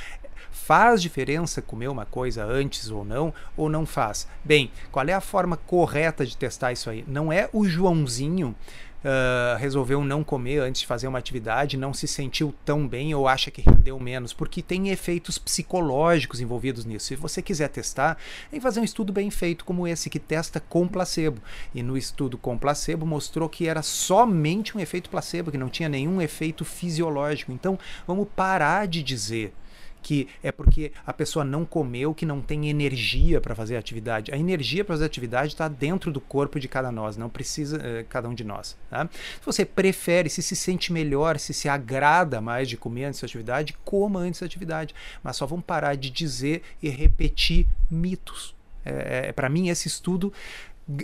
[0.50, 4.28] faz diferença comer uma coisa antes ou não, ou não faz?
[4.44, 7.06] Bem, qual é a forma correta de testar isso aí?
[7.08, 8.56] Não é o Joãozinho
[9.04, 13.28] uh, resolveu não comer antes de fazer uma atividade, não se sentiu tão bem ou
[13.28, 17.08] acha que rendeu menos, porque tem efeitos psicológicos envolvidos nisso.
[17.08, 18.18] Se você quiser testar,
[18.50, 21.42] tem que fazer um estudo bem feito como esse, que testa com placebo.
[21.74, 25.90] E no estudo com placebo mostrou que era somente um efeito placebo, que não tinha
[25.90, 27.52] nenhum efeito fisiológico.
[27.52, 29.54] Então, vamos parar de dizer
[30.02, 34.32] que é porque a pessoa não comeu, que não tem energia para fazer a atividade.
[34.34, 37.78] A energia para fazer a atividade está dentro do corpo de cada nós, não precisa
[37.78, 38.78] uh, cada um de nós.
[38.90, 39.08] Tá?
[39.12, 43.26] Se você prefere, se se sente melhor, se se agrada mais de comer antes da
[43.26, 44.96] atividade, coma antes da atividade.
[45.24, 48.56] Mas só vamos parar de dizer e repetir mitos.
[48.84, 50.34] É, é para mim, esse estudo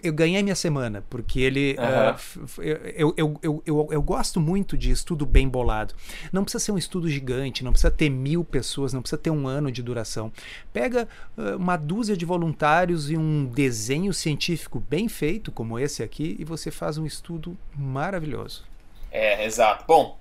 [0.04, 1.76] eu ganhei minha semana, porque ele.
[1.78, 2.58] Uhum.
[2.58, 5.94] Uh, eu, eu, eu, eu, eu gosto muito de estudo bem bolado.
[6.32, 9.48] Não precisa ser um estudo gigante, não precisa ter mil pessoas, não precisa ter um
[9.48, 10.32] ano de duração.
[10.74, 16.36] Pega uh, uma dúzia de voluntários e um desenho científico bem feito, como esse aqui,
[16.40, 18.64] e você faz um estudo maravilhoso.
[19.12, 19.86] É, exato.
[19.88, 20.18] Bom,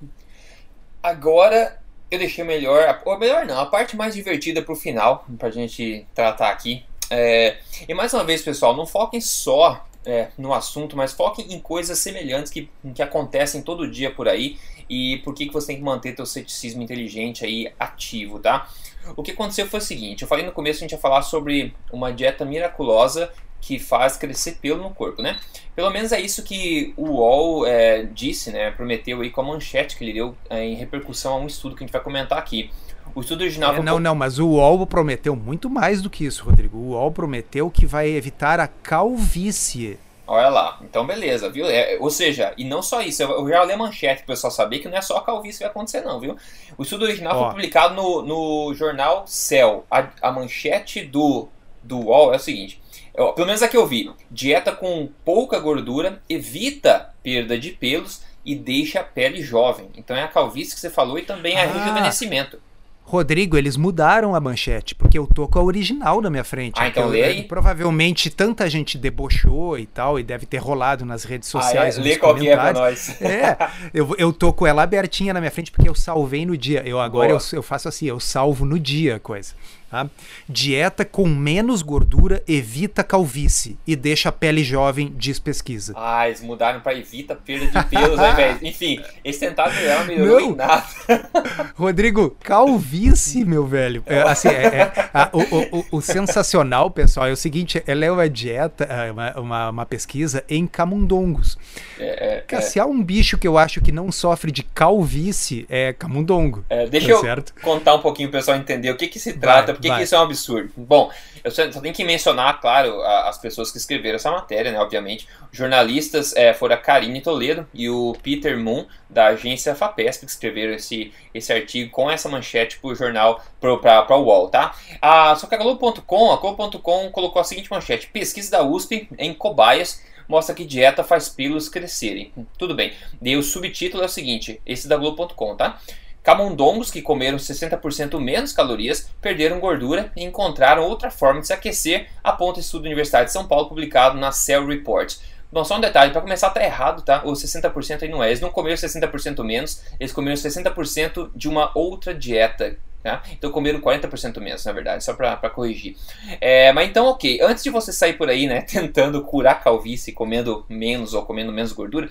[1.02, 1.79] agora
[2.11, 5.50] eu deixei melhor, ou melhor não, a parte mais divertida para o final, para a
[5.50, 10.97] gente tratar aqui é, e mais uma vez, pessoal, não foquem só é, no assunto,
[10.97, 15.47] mas foquem em coisas semelhantes que, que acontecem todo dia por aí e por que,
[15.47, 18.71] que você tem que manter seu ceticismo inteligente aí ativo, tá?
[19.16, 21.75] O que aconteceu foi o seguinte, eu falei no começo a gente ia falar sobre
[21.92, 25.40] uma dieta miraculosa que faz crescer pelo no corpo, né?
[25.75, 28.71] Pelo menos é isso que o UOL é, disse, né?
[28.71, 31.83] Prometeu aí com a manchete que ele deu é, em repercussão a um estudo que
[31.83, 32.71] a gente vai comentar aqui.
[33.14, 33.75] O estudo original.
[33.75, 36.77] É, não, não, mas o UOL prometeu muito mais do que isso, Rodrigo.
[36.77, 39.99] O UOL prometeu que vai evitar a calvície.
[40.29, 41.66] Olha lá, então beleza, viu?
[41.66, 44.51] É, ou seja, e não só isso, eu já li a manchete para o pessoal
[44.51, 46.37] saber que não é só a calvície que vai acontecer, não, viu?
[46.77, 47.45] O estudo original Ó.
[47.45, 49.87] foi publicado no, no jornal Cell.
[49.88, 51.49] A, a manchete do,
[51.81, 52.83] do UOL é o seguinte:
[53.14, 58.23] eu, pelo menos a que eu vi, dieta com pouca gordura evita perda de pelos
[58.45, 59.88] e deixa a pele jovem.
[59.97, 61.66] Então é a calvície que você falou e também é ah.
[61.66, 62.61] rejuvenescimento.
[63.09, 66.75] Rodrigo, eles mudaram a manchete, porque eu tô com a original na minha frente.
[66.81, 67.42] Ah, então lê aí.
[67.45, 71.97] Provavelmente tanta gente debochou e tal, e deve ter rolado nas redes sociais.
[71.97, 72.05] Ah, é?
[72.05, 73.23] Lê qual que é pra nós.
[73.23, 73.57] É,
[73.95, 76.83] eu, eu tô com ela abertinha na minha frente porque eu salvei no dia.
[76.85, 79.55] Eu agora eu, eu faço assim, eu salvo no dia a coisa.
[79.97, 80.11] Tá?
[80.47, 85.95] Dieta com menos gordura evita calvície e deixa a pele jovem, diz pesquisa.
[85.97, 88.63] Ah, eles mudaram para evita perda de pelos, invés.
[88.63, 90.51] Enfim, esse tentado não melhorou não.
[90.51, 90.85] em nada.
[91.75, 94.03] Rodrigo, calvície, meu velho.
[94.05, 98.11] É, assim, é, é, a, o, o, o, sensacional, pessoal, é o seguinte: ela é
[98.11, 101.57] uma dieta, é, uma, uma, uma pesquisa em camundongos.
[101.99, 105.95] É, é, se há um bicho que eu acho que não sofre de calvície, é
[105.95, 106.65] camundongo.
[106.91, 107.55] deixa tá eu certo?
[107.63, 110.03] contar um pouquinho para o pessoal entender o que, que se trata por que, que,
[110.03, 110.70] isso é um absurdo?
[110.77, 111.11] Bom,
[111.42, 114.79] eu só, só tenho que mencionar, claro, a, as pessoas que escreveram essa matéria, né?
[114.79, 115.29] Obviamente.
[115.53, 120.75] Jornalistas é, foram a Karine Toledo e o Peter Moon, da agência FAPESP, que escreveram
[120.75, 124.75] esse, esse artigo com essa manchete para o jornal, para o UOL, tá?
[125.01, 129.33] Ah, só que a Globo.com, a Globo.com colocou a seguinte manchete: pesquisa da USP em
[129.33, 132.33] cobaias mostra que dieta faz pelos crescerem.
[132.59, 132.92] Tudo bem.
[133.22, 135.81] E o subtítulo é o seguinte: esse da Globo.com, tá?
[136.27, 142.09] Camundongos que comeram 60% menos calorias perderam gordura e encontraram outra forma de se aquecer,
[142.25, 145.19] aponta estudo da Universidade de São Paulo publicado na Cell Report.
[145.53, 147.23] Bom, só um detalhe, para começar tá errado, tá?
[147.25, 148.31] O 60% aí não é.
[148.31, 152.77] Eles não comeram 60% menos, eles comeram 60% de uma outra dieta.
[153.05, 153.23] Tá?
[153.31, 155.97] Então comeram 40% menos, na verdade, só para corrigir.
[156.41, 160.67] É, mas então, ok, antes de você sair por aí, né, tentando curar calvície comendo
[160.69, 162.09] menos ou comendo menos gordura,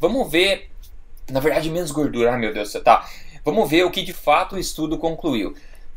[0.00, 0.70] vamos ver,
[1.30, 3.06] na verdade, menos gordura, ah meu Deus, tá?
[3.50, 5.54] Vamos ver o que de fato o estudo concluiu.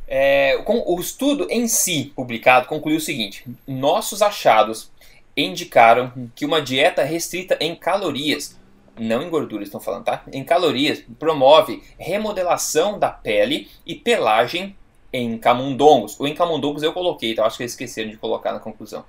[0.08, 4.90] É, o estudo em si, publicado, concluiu o seguinte: nossos achados
[5.36, 8.58] indicaram que uma dieta restrita em calorias,
[8.98, 10.24] não em gorduras, estão falando, tá?
[10.32, 14.74] Em calorias, promove remodelação da pele e pelagem
[15.12, 16.18] em camundongos.
[16.22, 19.04] O em camundongos eu coloquei, então acho que eles esqueceram de colocar na conclusão.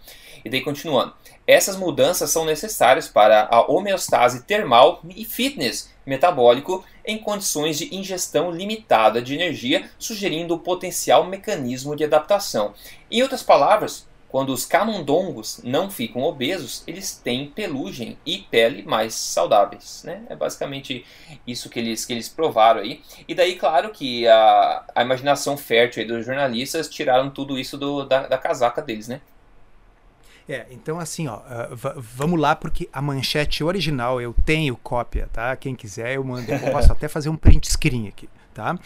[0.45, 1.15] E daí continuando.
[1.47, 8.51] Essas mudanças são necessárias para a homeostase termal e fitness metabólico em condições de ingestão
[8.51, 12.75] limitada de energia, sugerindo o potencial mecanismo de adaptação.
[13.11, 19.15] Em outras palavras, quando os camundongos não ficam obesos, eles têm pelugem e pele mais
[19.15, 20.03] saudáveis.
[20.05, 20.23] Né?
[20.31, 21.05] É basicamente
[21.47, 23.03] isso que eles, que eles provaram aí.
[23.29, 28.27] E daí, claro que a, a imaginação fértil dos jornalistas tiraram tudo isso do, da,
[28.27, 29.21] da casaca deles, né?
[30.49, 35.55] É, então assim, ó, uh, vamos lá porque a manchete original eu tenho cópia, tá?
[35.57, 38.79] Quem quiser eu mando, eu posso até fazer um print screen aqui, tá?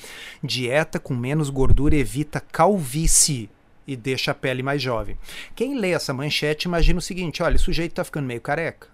[0.42, 3.48] Dieta com menos gordura evita calvície
[3.86, 5.16] e deixa a pele mais jovem.
[5.54, 8.88] Quem lê essa manchete imagina o seguinte: olha, o sujeito está ficando meio careca.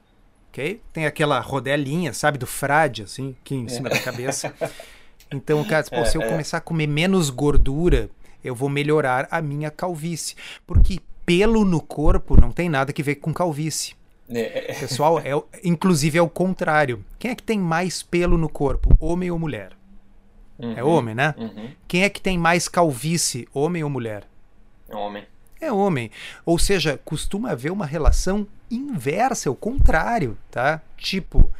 [0.50, 0.80] ok?
[0.92, 3.92] Tem aquela rodelinha, sabe, do frade, assim, aqui em cima é.
[3.92, 4.54] da cabeça.
[5.34, 6.28] Então, cara, pô, se eu é, é.
[6.28, 8.10] começar a comer menos gordura,
[8.44, 10.36] eu vou melhorar a minha calvície.
[10.66, 13.94] Porque pelo no corpo não tem nada que ver com calvície.
[14.28, 14.74] É.
[14.74, 15.30] Pessoal, é,
[15.62, 17.04] inclusive é o contrário.
[17.18, 19.72] Quem é que tem mais pelo no corpo, homem ou mulher?
[20.58, 21.34] Uhum, é homem, né?
[21.36, 21.70] Uhum.
[21.88, 24.24] Quem é que tem mais calvície, homem ou mulher?
[24.88, 25.24] É homem.
[25.60, 26.10] É homem.
[26.44, 30.80] Ou seja, costuma haver uma relação inversa, é o contrário, tá?
[30.96, 31.50] Tipo,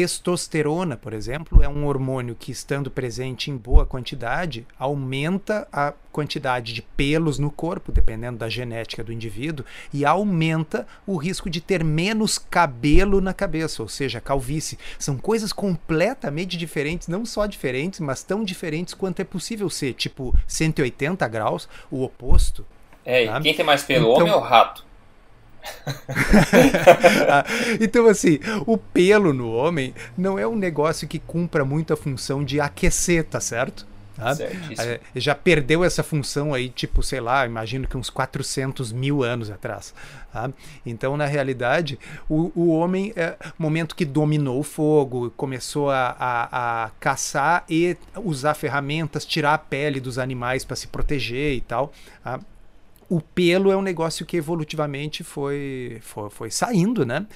[0.00, 6.72] Testosterona, por exemplo, é um hormônio que, estando presente em boa quantidade, aumenta a quantidade
[6.72, 11.84] de pelos no corpo, dependendo da genética do indivíduo, e aumenta o risco de ter
[11.84, 14.78] menos cabelo na cabeça, ou seja, calvície.
[14.98, 19.92] São coisas completamente diferentes, não só diferentes, mas tão diferentes quanto é possível ser.
[19.92, 22.64] Tipo, 180 graus, o oposto.
[23.04, 23.38] É, tá?
[23.42, 24.82] quem tem mais pelo, então, homem ou rato?
[27.80, 32.44] então, assim, o pelo no homem não é um negócio que cumpra muito a função
[32.44, 33.86] de aquecer, tá certo?
[34.20, 34.36] Tá?
[34.78, 39.50] É, já perdeu essa função aí, tipo, sei lá, imagino que uns 400 mil anos
[39.50, 39.94] atrás.
[40.30, 40.50] Tá?
[40.84, 46.84] Então, na realidade, o, o homem, é, momento que dominou o fogo, começou a, a,
[46.84, 51.90] a caçar e usar ferramentas, tirar a pele dos animais para se proteger e tal.
[52.22, 52.38] Tá?
[53.10, 57.26] O pelo é um negócio que evolutivamente foi, foi, foi saindo, né?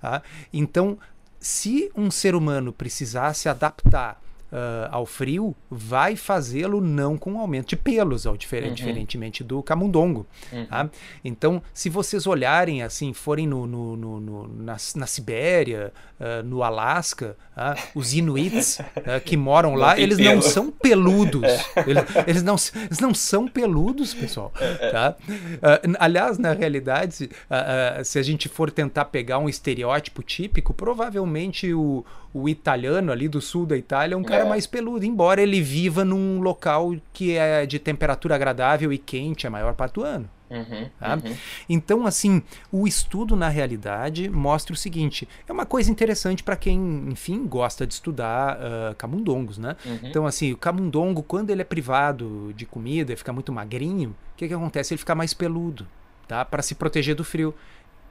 [0.00, 0.96] Ah, então,
[1.40, 4.22] se um ser humano precisasse adaptar
[4.54, 8.74] uh, ao frio, vai fazê-lo não com aumento de pelos, ao diferente, uhum.
[8.74, 10.26] diferentemente do camundongo.
[10.52, 10.66] Uhum.
[10.66, 10.88] Tá?
[11.24, 16.62] Então, se vocês olharem assim, forem no, no, no, no na, na, Sibéria, uh, no
[16.62, 18.78] Alasca, uh, os Inuits
[19.26, 20.36] que moram não lá, eles pelo.
[20.36, 21.42] não são peludos.
[21.42, 21.64] É.
[21.86, 24.52] Eles, eles, não, eles não são peludos, pessoal.
[24.60, 24.90] É, é.
[24.90, 25.16] Tá?
[25.98, 27.30] aliás, na realidade, se,
[28.04, 33.40] se a gente for tentar pegar um estereótipo típico, provavelmente o, o italiano ali do
[33.40, 34.48] sul da Itália é um cara é.
[34.48, 39.50] mais peludo, embora ele viva num local que é de temperatura agradável e quente a
[39.50, 40.28] maior parte do ano.
[40.50, 41.14] Uhum, tá?
[41.14, 41.36] uhum.
[41.68, 47.08] Então, assim, o estudo na realidade mostra o seguinte: é uma coisa interessante para quem,
[47.08, 49.76] enfim, gosta de estudar uh, camundongos, né?
[49.84, 49.98] Uhum.
[50.04, 54.36] Então, assim, o camundongo, quando ele é privado de comida e fica muito magrinho, o
[54.36, 54.94] que, que acontece?
[54.94, 55.86] Ele fica mais peludo,
[56.28, 56.44] tá?
[56.44, 57.54] Para se proteger do frio,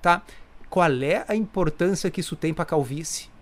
[0.01, 0.21] tá?
[0.69, 3.32] Qual é a importância que isso tem para calvície?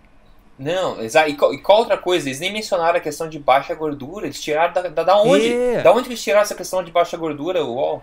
[0.62, 1.28] Não, exato.
[1.28, 2.28] E, e qual outra coisa?
[2.28, 4.26] Eles nem mencionaram a questão de baixa gordura.
[4.26, 5.52] Eles tiraram da, da, da onde?
[5.52, 5.82] É.
[5.82, 8.02] Da onde eles tiraram essa questão de baixa gordura, UOL?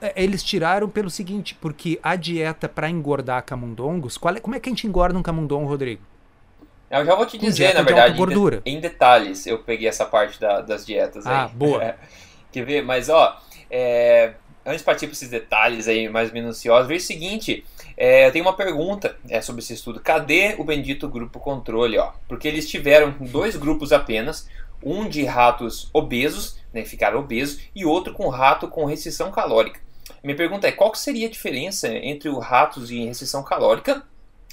[0.00, 4.60] É, eles tiraram pelo seguinte, porque a dieta para engordar camundongos, qual é, como é
[4.60, 6.02] que a gente engorda um camundongo, Rodrigo?
[6.90, 8.62] Eu já vou te dizer, na verdade, gordura.
[8.64, 11.50] Em, de, em, detalhes, eu peguei essa parte da, das dietas ah, aí.
[11.52, 11.84] boa.
[11.84, 11.96] É,
[12.50, 12.82] quer ver?
[12.82, 13.40] Mas, ó,
[13.70, 14.34] é,
[14.66, 17.64] antes de partir para esses detalhes aí mais minuciosos, veja o seguinte,
[17.96, 20.00] é, eu tenho uma pergunta é, sobre esse estudo.
[20.00, 21.96] Cadê o bendito grupo controle?
[21.96, 22.12] Ó?
[22.28, 24.48] Porque eles tiveram dois grupos apenas,
[24.82, 29.80] um de ratos obesos, né, ficaram obesos, e outro com rato com restrição calórica.
[30.22, 34.02] Minha pergunta é, qual seria a diferença entre os ratos em restrição calórica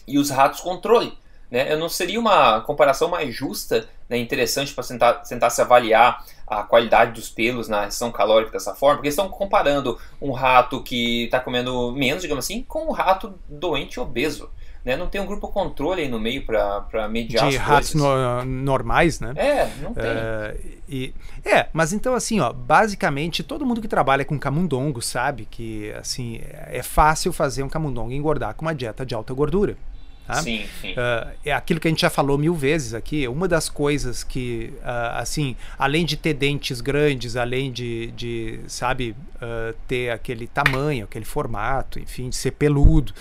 [0.08, 1.17] e os ratos controle?
[1.49, 1.71] Né?
[1.71, 6.63] Eu não seria uma comparação mais justa, né, interessante para tentar, tentar se avaliar a
[6.63, 8.97] qualidade dos pelos na restrição calórica dessa forma?
[8.97, 13.99] Porque estão comparando um rato que está comendo menos, digamos assim, com um rato doente
[13.99, 14.49] obeso.
[14.84, 14.97] Né?
[14.97, 19.32] Não tem um grupo controle aí no meio para mediar de ratos no, normais, né?
[19.38, 20.03] É, não tem.
[20.03, 20.58] É,
[20.89, 21.13] e,
[21.45, 26.41] é, mas então assim, ó, basicamente todo mundo que trabalha com camundongo sabe que assim
[26.67, 29.77] é fácil fazer um camundongo engordar com uma dieta de alta gordura.
[30.26, 30.42] Tá?
[30.42, 30.92] Sim, sim.
[30.92, 33.28] Uh, é aquilo que a gente já falou mil vezes aqui.
[33.28, 39.16] Uma das coisas que, uh, assim, além de ter dentes grandes, além de, de sabe,
[39.36, 43.14] uh, ter aquele tamanho, aquele formato, enfim, de ser peludo,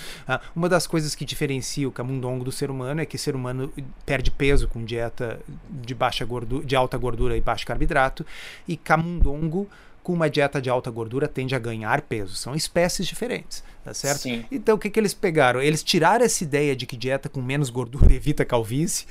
[0.54, 3.72] uma das coisas que diferencia o camundongo do ser humano é que o ser humano
[4.06, 8.24] perde peso com dieta de baixa gordura, de alta gordura e baixo carboidrato,
[8.66, 9.68] e camundongo
[10.02, 12.34] com uma dieta de alta gordura tende a ganhar peso.
[12.34, 14.22] São espécies diferentes, tá certo?
[14.22, 14.44] Sim.
[14.50, 15.60] Então o que, que eles pegaram?
[15.60, 19.06] Eles tiraram essa ideia de que dieta com menos gordura evita calvície,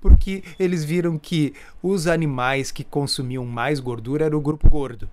[0.00, 5.08] porque eles viram que os animais que consumiam mais gordura era o grupo gordo,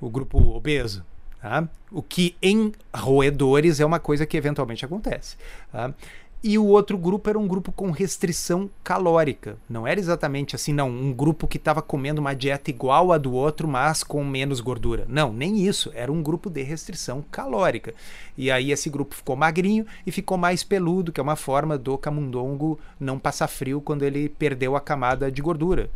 [0.00, 1.04] o grupo obeso.
[1.40, 1.68] Tá?
[1.92, 5.36] O que em roedores é uma coisa que eventualmente acontece.
[5.70, 5.94] Tá?
[6.42, 9.56] E o outro grupo era um grupo com restrição calórica.
[9.68, 13.32] Não era exatamente assim, não, um grupo que estava comendo uma dieta igual à do
[13.32, 15.06] outro, mas com menos gordura.
[15.08, 15.90] Não, nem isso.
[15.94, 17.94] Era um grupo de restrição calórica.
[18.36, 21.96] E aí esse grupo ficou magrinho e ficou mais peludo, que é uma forma do
[21.96, 25.90] camundongo não passar frio quando ele perdeu a camada de gordura.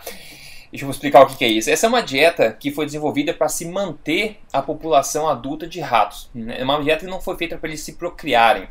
[0.72, 1.72] Deixa eu explicar o que é isso.
[1.72, 6.30] Essa é uma dieta que foi desenvolvida para se manter a população adulta de ratos.
[6.48, 8.70] É uma dieta que não foi feita para eles se procriarem.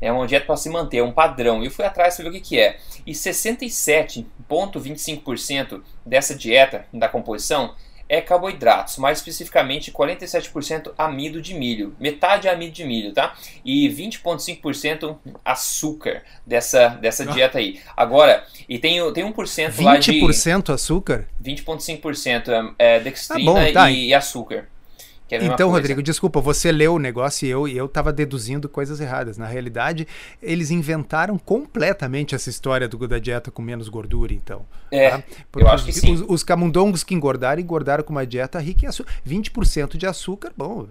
[0.00, 1.62] É uma dieta para se manter, é um padrão.
[1.62, 2.78] E eu fui atrás para ver o que, que é.
[3.06, 7.76] E 67,25% dessa dieta, da composição,
[8.08, 13.34] é carboidratos, mais especificamente 47% amido de milho, metade é amido de milho, tá?
[13.64, 17.26] E 20,5% açúcar dessa, dessa ah.
[17.26, 17.80] dieta aí.
[17.96, 20.12] Agora, e tem, tem 1% lá de...
[20.12, 21.28] 20% açúcar?
[21.42, 23.90] 20,5% é, é dextrina ah, bom, tá.
[23.90, 24.68] e, e açúcar.
[25.30, 29.00] É então, Rodrigo, desculpa, você leu o negócio e eu e eu estava deduzindo coisas
[29.00, 29.38] erradas.
[29.38, 30.06] Na realidade,
[30.42, 34.66] eles inventaram completamente essa história do, da dieta com menos gordura, então.
[34.90, 35.22] É, tá?
[35.56, 36.12] eu acho que sim.
[36.12, 39.12] Os, os, camundongos que engordaram, engordaram com uma dieta rica em açúcar.
[39.26, 40.86] 20% de açúcar, bom,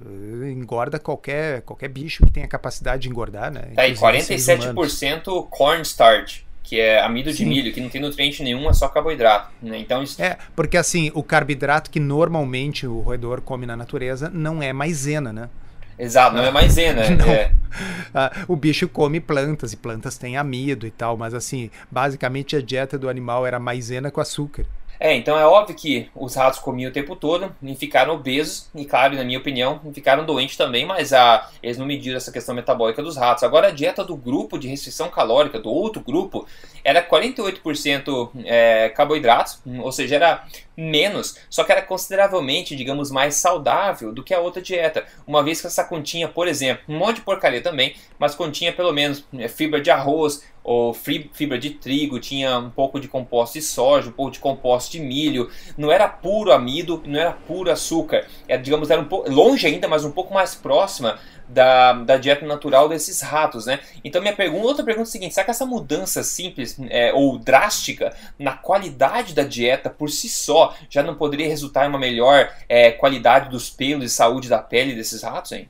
[0.52, 3.72] engorda qualquer, qualquer bicho que tenha capacidade de engordar, né?
[3.76, 7.44] Tá, e 47% cornstarch que é amido Sim.
[7.44, 9.52] de milho, que não tem nutriente nenhum, é só carboidrato.
[9.62, 9.78] Né?
[9.78, 10.22] Então isso...
[10.22, 15.34] É, porque assim, o carboidrato que normalmente o roedor come na natureza não é maisena,
[15.34, 15.50] né?
[16.00, 17.04] Exato, não é maisena.
[17.28, 17.52] É.
[18.14, 22.62] Ah, o bicho come plantas e plantas têm amido e tal, mas assim, basicamente a
[22.62, 24.66] dieta do animal era maisena com açúcar.
[25.00, 28.86] É, então é óbvio que os ratos comiam o tempo todo e ficaram obesos, e
[28.86, 33.02] claro, na minha opinião, ficaram doentes também, mas a, eles não mediram essa questão metabólica
[33.02, 33.44] dos ratos.
[33.44, 36.48] Agora, a dieta do grupo de restrição calórica, do outro grupo,
[36.84, 40.44] era 48% é, carboidratos, ou seja, era
[40.76, 45.06] menos, só que era consideravelmente, digamos, mais saudável do que a outra dieta.
[45.26, 48.92] Uma vez que essa continha, por exemplo, um monte de porcaria também, mas continha pelo
[48.92, 53.62] menos é, fibra de arroz ou fibra de trigo, tinha um pouco de composto de
[53.64, 55.50] soja, um pouco de composto de milho.
[55.78, 58.26] Não era puro amido, não era puro açúcar.
[58.48, 62.46] Era, digamos, era um pouco longe ainda, mas um pouco mais próxima da, da dieta
[62.46, 63.80] natural desses ratos, né?
[64.04, 67.38] Então minha pergunta, outra pergunta é a seguinte: será que essa mudança simples é, ou
[67.38, 72.50] drástica na qualidade da dieta por si só já não poderia resultar em uma melhor
[72.70, 75.70] é, qualidade dos pelos e saúde da pele desses ratos, hein?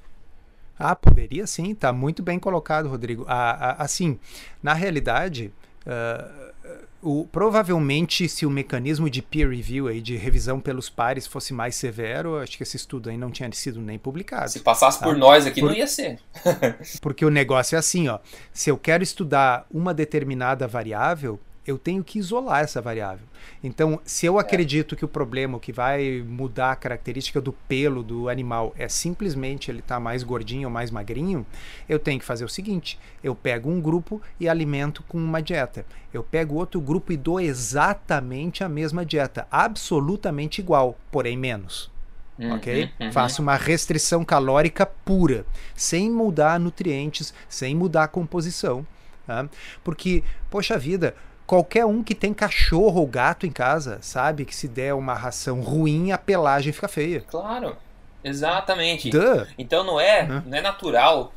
[0.77, 3.25] Ah, poderia sim, tá muito bem colocado, Rodrigo.
[3.27, 4.19] Ah, ah, assim,
[4.62, 5.51] na realidade,
[5.86, 6.53] uh,
[7.01, 11.75] o, provavelmente, se o mecanismo de peer review, aí, de revisão pelos pares, fosse mais
[11.75, 14.49] severo, acho que esse estudo aí não tinha sido nem publicado.
[14.49, 15.05] Se passasse tá?
[15.05, 16.19] por nós aqui, por, não ia ser.
[17.01, 18.19] porque o negócio é assim, ó.
[18.53, 23.26] Se eu quero estudar uma determinada variável, eu tenho que isolar essa variável.
[23.63, 24.41] Então, se eu é.
[24.41, 29.71] acredito que o problema que vai mudar a característica do pelo do animal é simplesmente
[29.71, 31.45] ele estar tá mais gordinho ou mais magrinho,
[31.88, 35.86] eu tenho que fazer o seguinte: eu pego um grupo e alimento com uma dieta.
[36.13, 41.91] Eu pego outro grupo e dou exatamente a mesma dieta, absolutamente igual, porém menos.
[42.38, 42.91] Uhum, ok?
[42.99, 43.12] Uhum.
[43.12, 45.45] Faço uma restrição calórica pura,
[45.76, 48.86] sem mudar nutrientes, sem mudar a composição.
[49.26, 49.47] Tá?
[49.84, 54.67] Porque, poxa vida, qualquer um que tem cachorro ou gato em casa sabe que se
[54.67, 57.21] der uma ração ruim, a pelagem fica feia.
[57.21, 57.75] Claro,
[58.23, 59.10] exatamente.
[59.10, 59.45] Duh.
[59.58, 61.34] Então não é, não é natural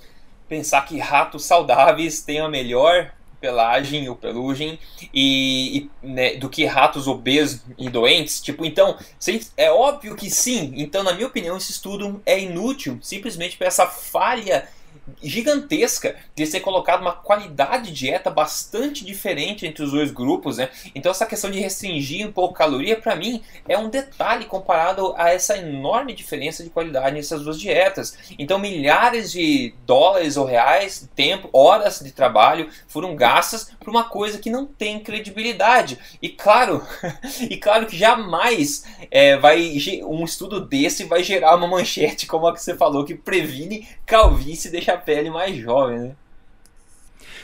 [0.48, 4.78] pensar que ratos saudáveis têm a melhor pelagem ou pelugem
[5.12, 8.96] e, e né, do que ratos obesos e doentes tipo então
[9.56, 13.86] é óbvio que sim então na minha opinião esse estudo é inútil simplesmente por essa
[13.86, 14.66] falha
[15.22, 20.68] gigantesca de ser colocado uma qualidade de dieta bastante diferente entre os dois grupos, né?
[20.94, 25.30] Então essa questão de restringir um pouco caloria para mim é um detalhe comparado a
[25.30, 28.16] essa enorme diferença de qualidade nessas duas dietas.
[28.38, 34.38] Então milhares de dólares ou reais, tempo, horas de trabalho foram gastas por uma coisa
[34.38, 35.96] que não tem credibilidade.
[36.20, 36.82] E claro,
[37.48, 42.52] e claro que jamais é, vai um estudo desse vai gerar uma manchete como a
[42.52, 46.16] que você falou que previne calvície e deixa a pele mais jovem, né?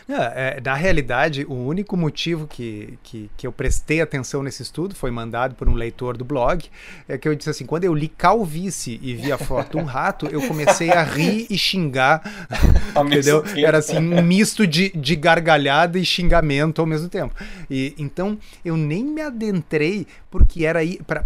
[0.08, 5.10] É, na realidade, o único motivo que, que, que, eu prestei atenção nesse estudo foi
[5.10, 6.64] mandado por um leitor do blog.
[7.08, 10.26] É que eu disse assim: quando eu li calvície e vi a foto um rato,
[10.26, 12.22] eu comecei a rir e xingar.
[13.06, 13.44] entendeu?
[13.57, 17.34] Era assim um misto de, de gargalhada e xingamento ao mesmo tempo.
[17.70, 20.80] E então eu nem me adentrei porque era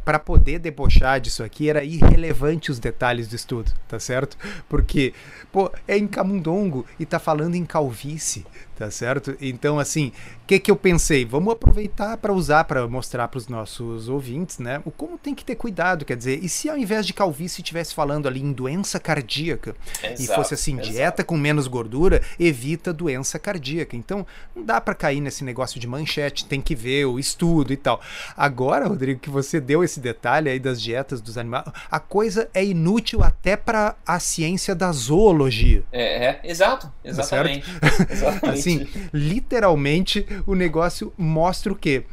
[0.05, 4.37] para poder debochar disso aqui era irrelevante os detalhes do estudo, tá certo?
[4.68, 5.14] Porque
[5.53, 8.45] pô, é em camundongo e tá falando em calvície
[8.77, 9.35] Tá certo?
[9.41, 10.12] Então, assim,
[10.45, 11.24] o que, que eu pensei?
[11.24, 14.83] Vamos aproveitar para usar, para mostrar para os nossos ouvintes, né?
[14.85, 16.05] O como tem que ter cuidado.
[16.05, 20.22] Quer dizer, e se ao invés de calvície estivesse falando ali em doença cardíaca exato,
[20.22, 20.91] e fosse assim, exato.
[20.91, 23.97] dieta com menos gordura, evita doença cardíaca.
[23.97, 27.79] Então, não dá para cair nesse negócio de manchete, tem que ver o estudo e
[27.79, 28.03] tal.
[28.37, 32.62] Agora, Rodrigo, que você deu esse detalhe aí das dietas dos animais, a coisa é
[32.62, 35.83] inútil até para a ciência da zoologia.
[35.91, 37.81] É, é exato, tá exatamente.
[37.81, 42.05] Tá exatamente assim, literalmente o negócio mostra o quê?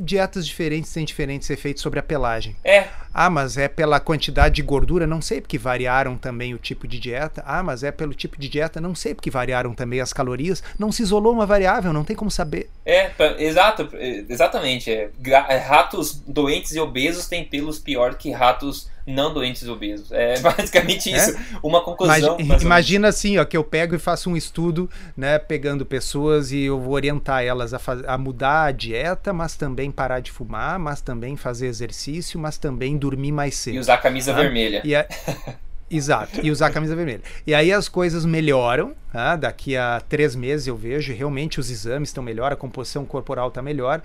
[0.00, 2.56] dietas diferentes têm diferentes efeitos sobre a pelagem.
[2.64, 2.88] É.
[3.14, 5.06] Ah, mas é pela quantidade de gordura?
[5.06, 7.42] Não sei, porque variaram também o tipo de dieta.
[7.46, 8.80] Ah, mas é pelo tipo de dieta?
[8.80, 10.62] Não sei, porque variaram também as calorias.
[10.78, 12.68] Não se isolou uma variável, não tem como saber.
[12.84, 13.88] É, exato,
[14.28, 14.90] exatamente.
[14.90, 20.12] É, ratos doentes e obesos têm pelos pior que ratos não doentes obesos.
[20.12, 21.30] É basicamente isso.
[21.30, 21.40] É?
[21.62, 22.38] Uma conclusão.
[22.38, 26.64] Imagina, imagina assim, ó, que eu pego e faço um estudo, né, pegando pessoas e
[26.64, 31.00] eu vou orientar elas a, a mudar a dieta, mas também parar de fumar, mas
[31.00, 33.74] também fazer exercício, mas também dormir mais cedo.
[33.76, 34.40] E usar camisa tá?
[34.40, 34.82] vermelha.
[34.84, 35.06] E a...
[35.90, 37.22] Exato, e usar a camisa vermelha.
[37.46, 42.10] E aí as coisas melhoram, ah, daqui a três meses eu vejo, realmente os exames
[42.10, 44.02] estão melhor, a composição corporal está melhor.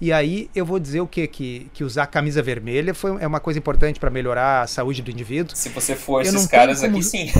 [0.00, 1.26] E aí eu vou dizer o quê?
[1.26, 5.02] Que, que usar a camisa vermelha foi, é uma coisa importante para melhorar a saúde
[5.02, 5.56] do indivíduo.
[5.56, 6.92] Se você for eu esses caras como...
[6.96, 7.32] aqui, sim.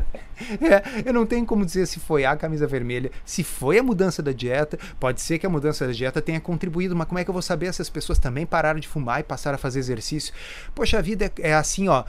[0.64, 4.22] é, eu não tenho como dizer se foi a camisa vermelha, se foi a mudança
[4.22, 4.78] da dieta.
[4.98, 7.42] Pode ser que a mudança da dieta tenha contribuído, mas como é que eu vou
[7.42, 10.32] saber se as pessoas também pararam de fumar e passaram a fazer exercício?
[10.74, 12.04] Poxa, a vida é, é assim, ó,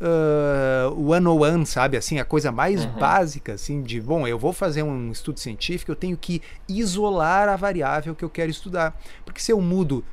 [0.00, 1.96] uh, ciência uh, one-on-one, sabe?
[1.96, 2.92] Assim, a coisa mais uhum.
[2.92, 7.56] básica, assim, de, bom, eu vou fazer um estudo científico, eu tenho que isolar a
[7.56, 8.98] variável que eu quero estudar.
[9.24, 10.04] Porque se eu mudo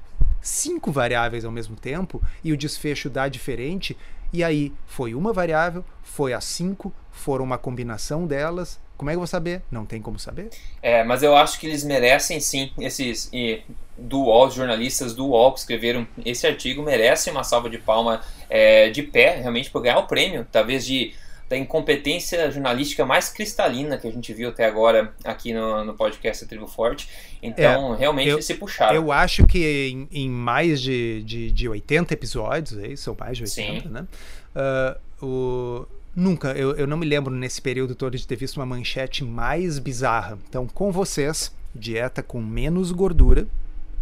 [0.41, 3.97] cinco variáveis ao mesmo tempo e o desfecho dá diferente,
[4.31, 9.15] e aí foi uma variável, foi a cinco, foram uma combinação delas, como é que
[9.15, 9.61] eu vou saber?
[9.69, 10.49] Não tem como saber.
[10.81, 13.61] É, mas eu acho que eles merecem sim, esses e,
[13.97, 18.21] do UOL, os jornalistas do UOL que escreveram esse artigo, merecem uma salva de palma
[18.49, 21.13] é, de pé, realmente, por ganhar o prêmio, talvez de
[21.47, 26.43] da incompetência jornalística mais cristalina que a gente viu até agora aqui no, no podcast
[26.43, 27.07] da Tribo Forte.
[27.41, 28.95] Então, é, realmente, eu, se puxaram.
[28.95, 33.43] Eu acho que em, em mais de, de, de 80 episódios, aí, são mais de
[33.43, 33.93] 80, Sim.
[33.93, 34.07] né?
[34.55, 38.65] Uh, o, Nunca, eu, eu não me lembro nesse período todo de ter visto uma
[38.65, 40.39] manchete mais bizarra.
[40.47, 43.45] Então, com vocês, dieta com menos gordura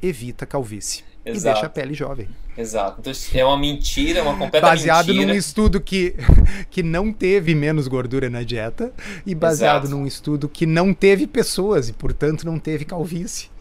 [0.01, 1.03] evita calvície.
[1.25, 1.39] Exato.
[1.39, 2.27] E deixa a pele jovem.
[2.57, 2.99] Exato.
[2.99, 5.13] Então, é uma mentira, uma completa baseado mentira.
[5.13, 6.15] Baseado num estudo que,
[6.69, 8.93] que não teve menos gordura na dieta
[9.25, 9.97] e baseado Exato.
[9.97, 13.52] num estudo que não teve pessoas e, portanto, não teve calvície.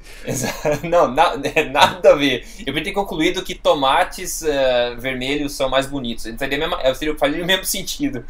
[0.89, 1.37] Não, na,
[1.71, 2.47] nada a ver.
[2.67, 6.25] Eu ter concluído que tomates uh, vermelhos são mais bonitos.
[6.25, 8.25] Seria, mesmo, seria, faria o mesmo sentido.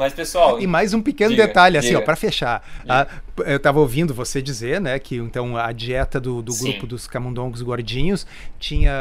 [0.00, 0.58] Mas, pessoal.
[0.58, 2.66] E mais um pequeno diga, detalhe, assim, ó, para fechar.
[2.88, 3.06] A,
[3.44, 7.60] eu estava ouvindo você dizer, né, que então a dieta do, do grupo dos camundongos
[7.60, 8.26] gordinhos
[8.58, 8.94] tinha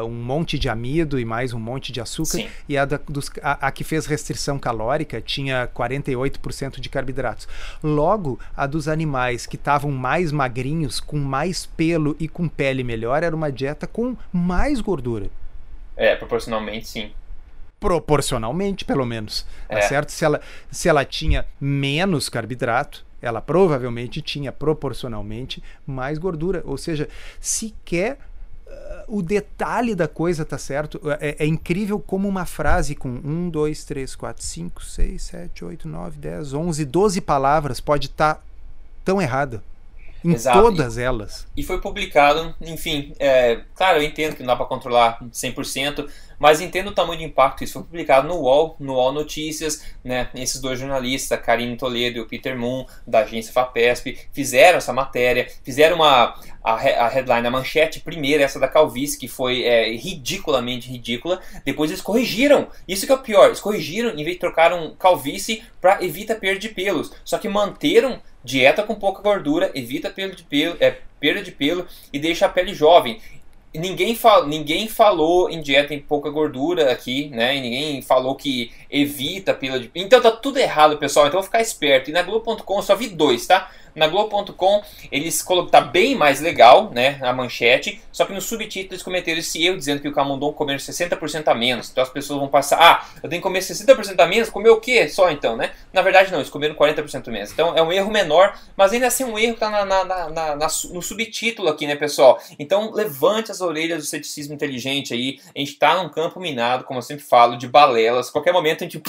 [0.00, 2.38] uh, um monte de amido e mais um monte de açúcar.
[2.38, 2.48] Sim.
[2.68, 7.48] E a, da, dos, a, a, que fez restrição calórica tinha 48% de carboidratos.
[7.82, 13.24] Logo, a dos animais que estavam mais magrinhos, com mais pelo e com pele melhor,
[13.24, 15.26] era uma dieta com mais gordura.
[15.96, 17.10] É, proporcionalmente sim
[17.78, 19.46] proporcionalmente, pelo menos.
[19.68, 19.80] Tá é.
[19.80, 20.10] Tá certo?
[20.10, 26.62] Se ela, se ela tinha menos carboidrato, ela provavelmente tinha proporcionalmente mais gordura.
[26.64, 27.08] Ou seja,
[27.40, 28.18] sequer
[28.66, 31.00] uh, o detalhe da coisa tá certo.
[31.20, 35.88] É, é, incrível como uma frase com 1, 2, 3, 4, 5, 6, 7, 8,
[35.88, 38.42] 9, 10, 11, 12 palavras pode estar tá
[39.04, 39.62] tão errada.
[40.24, 40.60] Em Exato.
[40.60, 41.46] todas elas.
[41.56, 46.08] E foi publicado, enfim, é, claro, eu entendo que não dá para controlar 100%,
[46.38, 47.64] mas entendo o tamanho do impacto.
[47.64, 50.28] Isso foi publicado no UOL, no UOL Notícias, né?
[50.34, 55.48] Esses dois jornalistas, Karine Toledo e o Peter Moon, da agência FAPESP, fizeram essa matéria,
[55.64, 60.90] fizeram uma, a, a headline, a manchete primeira, essa da Calvície, que foi é, ridiculamente
[60.90, 61.40] ridícula.
[61.64, 62.68] Depois eles corrigiram.
[62.86, 63.46] Isso que é o pior.
[63.46, 67.12] Eles corrigiram, em vez de trocaram calvície para evita perda de pelos.
[67.24, 71.86] Só que manteram dieta com pouca gordura, evita perda de pelo, é, perda de pelo
[72.12, 73.20] e deixa a pele jovem
[73.78, 77.56] ninguém, fal, ninguém falou em dieta em pouca gordura aqui, né?
[77.56, 79.90] E ninguém falou que evita pila de.
[79.94, 81.26] Então tá tudo errado, pessoal.
[81.26, 82.10] Então vou ficar esperto.
[82.10, 83.70] E na Globo.com só vi dois, tá?
[83.96, 88.92] Na Globo.com eles colocam tá bem mais legal, né, a manchete, só que no subtítulo
[88.92, 91.90] eles cometeram esse erro dizendo que o camundongo comer 60% a menos.
[91.90, 94.80] Então as pessoas vão passar, ah, eu tenho que comer 60% a menos, comer o
[94.80, 95.08] quê?
[95.08, 95.72] Só então, né?
[95.92, 97.52] Na verdade não, eles comeram 40% a menos.
[97.52, 100.56] Então é um erro menor, mas ainda assim um erro que tá na, na, na,
[100.56, 102.38] no subtítulo aqui, né, pessoal?
[102.58, 105.40] Então levante as orelhas do ceticismo inteligente aí.
[105.54, 108.30] A gente tá num campo minado, como eu sempre falo, de balelas.
[108.30, 109.02] Qualquer momento a gente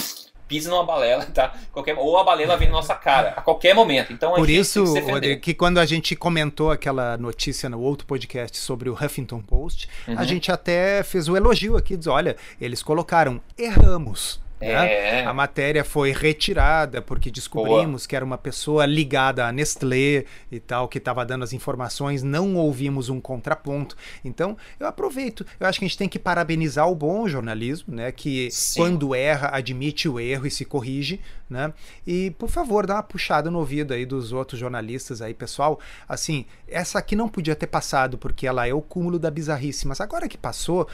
[0.47, 1.53] pisa numa balela, tá?
[1.71, 4.13] Qualquer, ou a balela vem na nossa cara, a qualquer momento.
[4.13, 8.57] Então, Por isso, que Rodrigo, que quando a gente comentou aquela notícia no outro podcast
[8.57, 10.17] sobre o Huffington Post, uhum.
[10.17, 14.39] a gente até fez o elogio aqui, diz, olha, eles colocaram, erramos.
[14.60, 15.22] Né?
[15.22, 15.26] É.
[15.26, 18.08] A matéria foi retirada porque descobrimos Boa.
[18.10, 22.55] que era uma pessoa ligada à Nestlé e tal, que estava dando as informações, não
[22.55, 23.95] ouvimos um contraponto.
[24.26, 25.45] Então, eu aproveito.
[25.60, 28.12] Eu acho que a gente tem que parabenizar o bom jornalismo, né?
[28.12, 28.80] Que Sim.
[28.80, 31.72] quando erra, admite o erro e se corrige, né?
[32.05, 35.80] E, por favor, dá uma puxada no ouvido aí dos outros jornalistas aí, pessoal.
[36.08, 40.01] Assim, essa aqui não podia ter passado porque ela é o cúmulo da bizarrice, mas
[40.01, 40.88] agora que passou,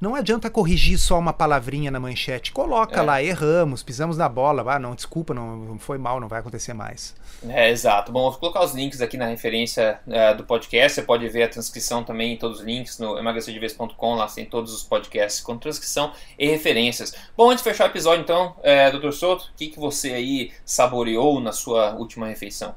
[0.00, 2.52] não adianta corrigir só uma palavrinha na manchete.
[2.52, 3.02] Coloca é.
[3.02, 4.64] lá, erramos, pisamos na bola.
[4.72, 7.14] Ah, não, desculpa, não foi mal, não vai acontecer mais.
[7.46, 8.10] É, exato.
[8.10, 10.94] Bom, vou colocar os links aqui na referência uh, do podcast.
[10.94, 14.14] Você pode ver a transcrição também todos os links no emagrecerdeves.com.
[14.14, 17.14] Lá tem todos os podcasts com transcrição e referências.
[17.36, 19.12] Bom, antes de fechar o episódio, então, é, Dr.
[19.12, 22.74] Souto, o que, que você aí saboreou na sua última refeição?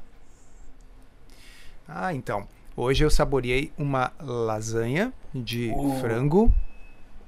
[1.88, 2.46] Ah, então.
[2.76, 6.00] Hoje eu saboreei uma lasanha de uh.
[6.00, 6.52] frango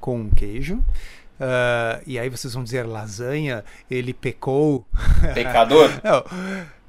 [0.07, 0.77] com queijo.
[0.77, 4.87] Uh, e aí vocês vão dizer, lasanha, ele pecou.
[5.35, 5.91] Pecador?
[6.05, 6.25] Não,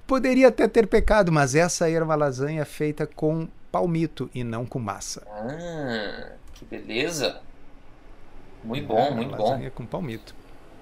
[0.05, 4.77] poderia até ter pecado, mas essa era uma lasanha feita com palmito e não com
[4.77, 5.23] massa.
[5.27, 7.41] Ah, que beleza.
[8.63, 9.49] Muito é, bom, muito bom.
[9.49, 10.35] Lasanha com palmito.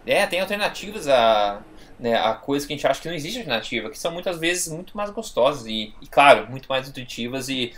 [0.06, 1.62] É, tem alternativas a,
[1.98, 4.68] né, a coisa que a gente acha que não existe alternativa, que são muitas vezes
[4.68, 7.72] muito mais gostosas e, e claro, muito mais intuitivas e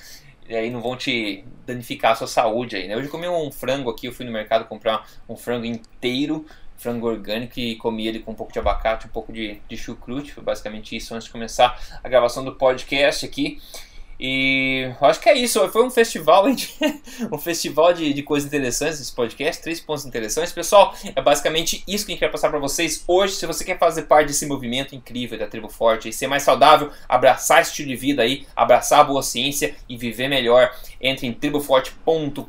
[0.48, 2.96] e aí não vão te danificar a sua saúde aí, né?
[2.96, 6.46] Hoje eu comi um frango aqui, eu fui no mercado comprar um frango inteiro,
[6.78, 10.34] frango orgânico e comi ele com um pouco de abacate, um pouco de, de chucrute,
[10.34, 13.60] foi basicamente isso antes de começar a gravação do podcast aqui.
[14.20, 15.68] E acho que é isso.
[15.70, 16.74] Foi um festival, de,
[17.32, 20.52] um festival de, de coisas interessantes esse podcast, três pontos interessantes.
[20.52, 23.34] Pessoal, é basicamente isso que a gente quer passar para vocês hoje.
[23.36, 26.92] Se você quer fazer parte desse movimento incrível da Tribo Forte e ser mais saudável,
[27.08, 31.34] abraçar esse estilo de vida aí, abraçar a boa ciência e viver melhor, entre em
[31.34, 32.42] triboforte.com.br,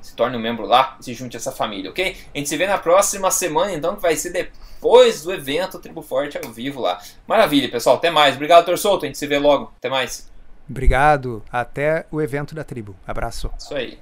[0.00, 2.16] se torne um membro lá e se junte a essa família, ok?
[2.34, 6.00] A gente se vê na próxima semana, então, que vai ser depois do evento Tribo
[6.00, 7.00] Forte ao vivo lá.
[7.26, 7.96] Maravilha, pessoal.
[7.96, 8.34] Até mais.
[8.34, 9.04] Obrigado, Torçoto.
[9.04, 9.72] A gente se vê logo.
[9.76, 10.33] Até mais.
[10.68, 11.42] Obrigado.
[11.50, 12.96] Até o evento da tribo.
[13.06, 13.50] Abraço.
[13.58, 13.98] Isso aí.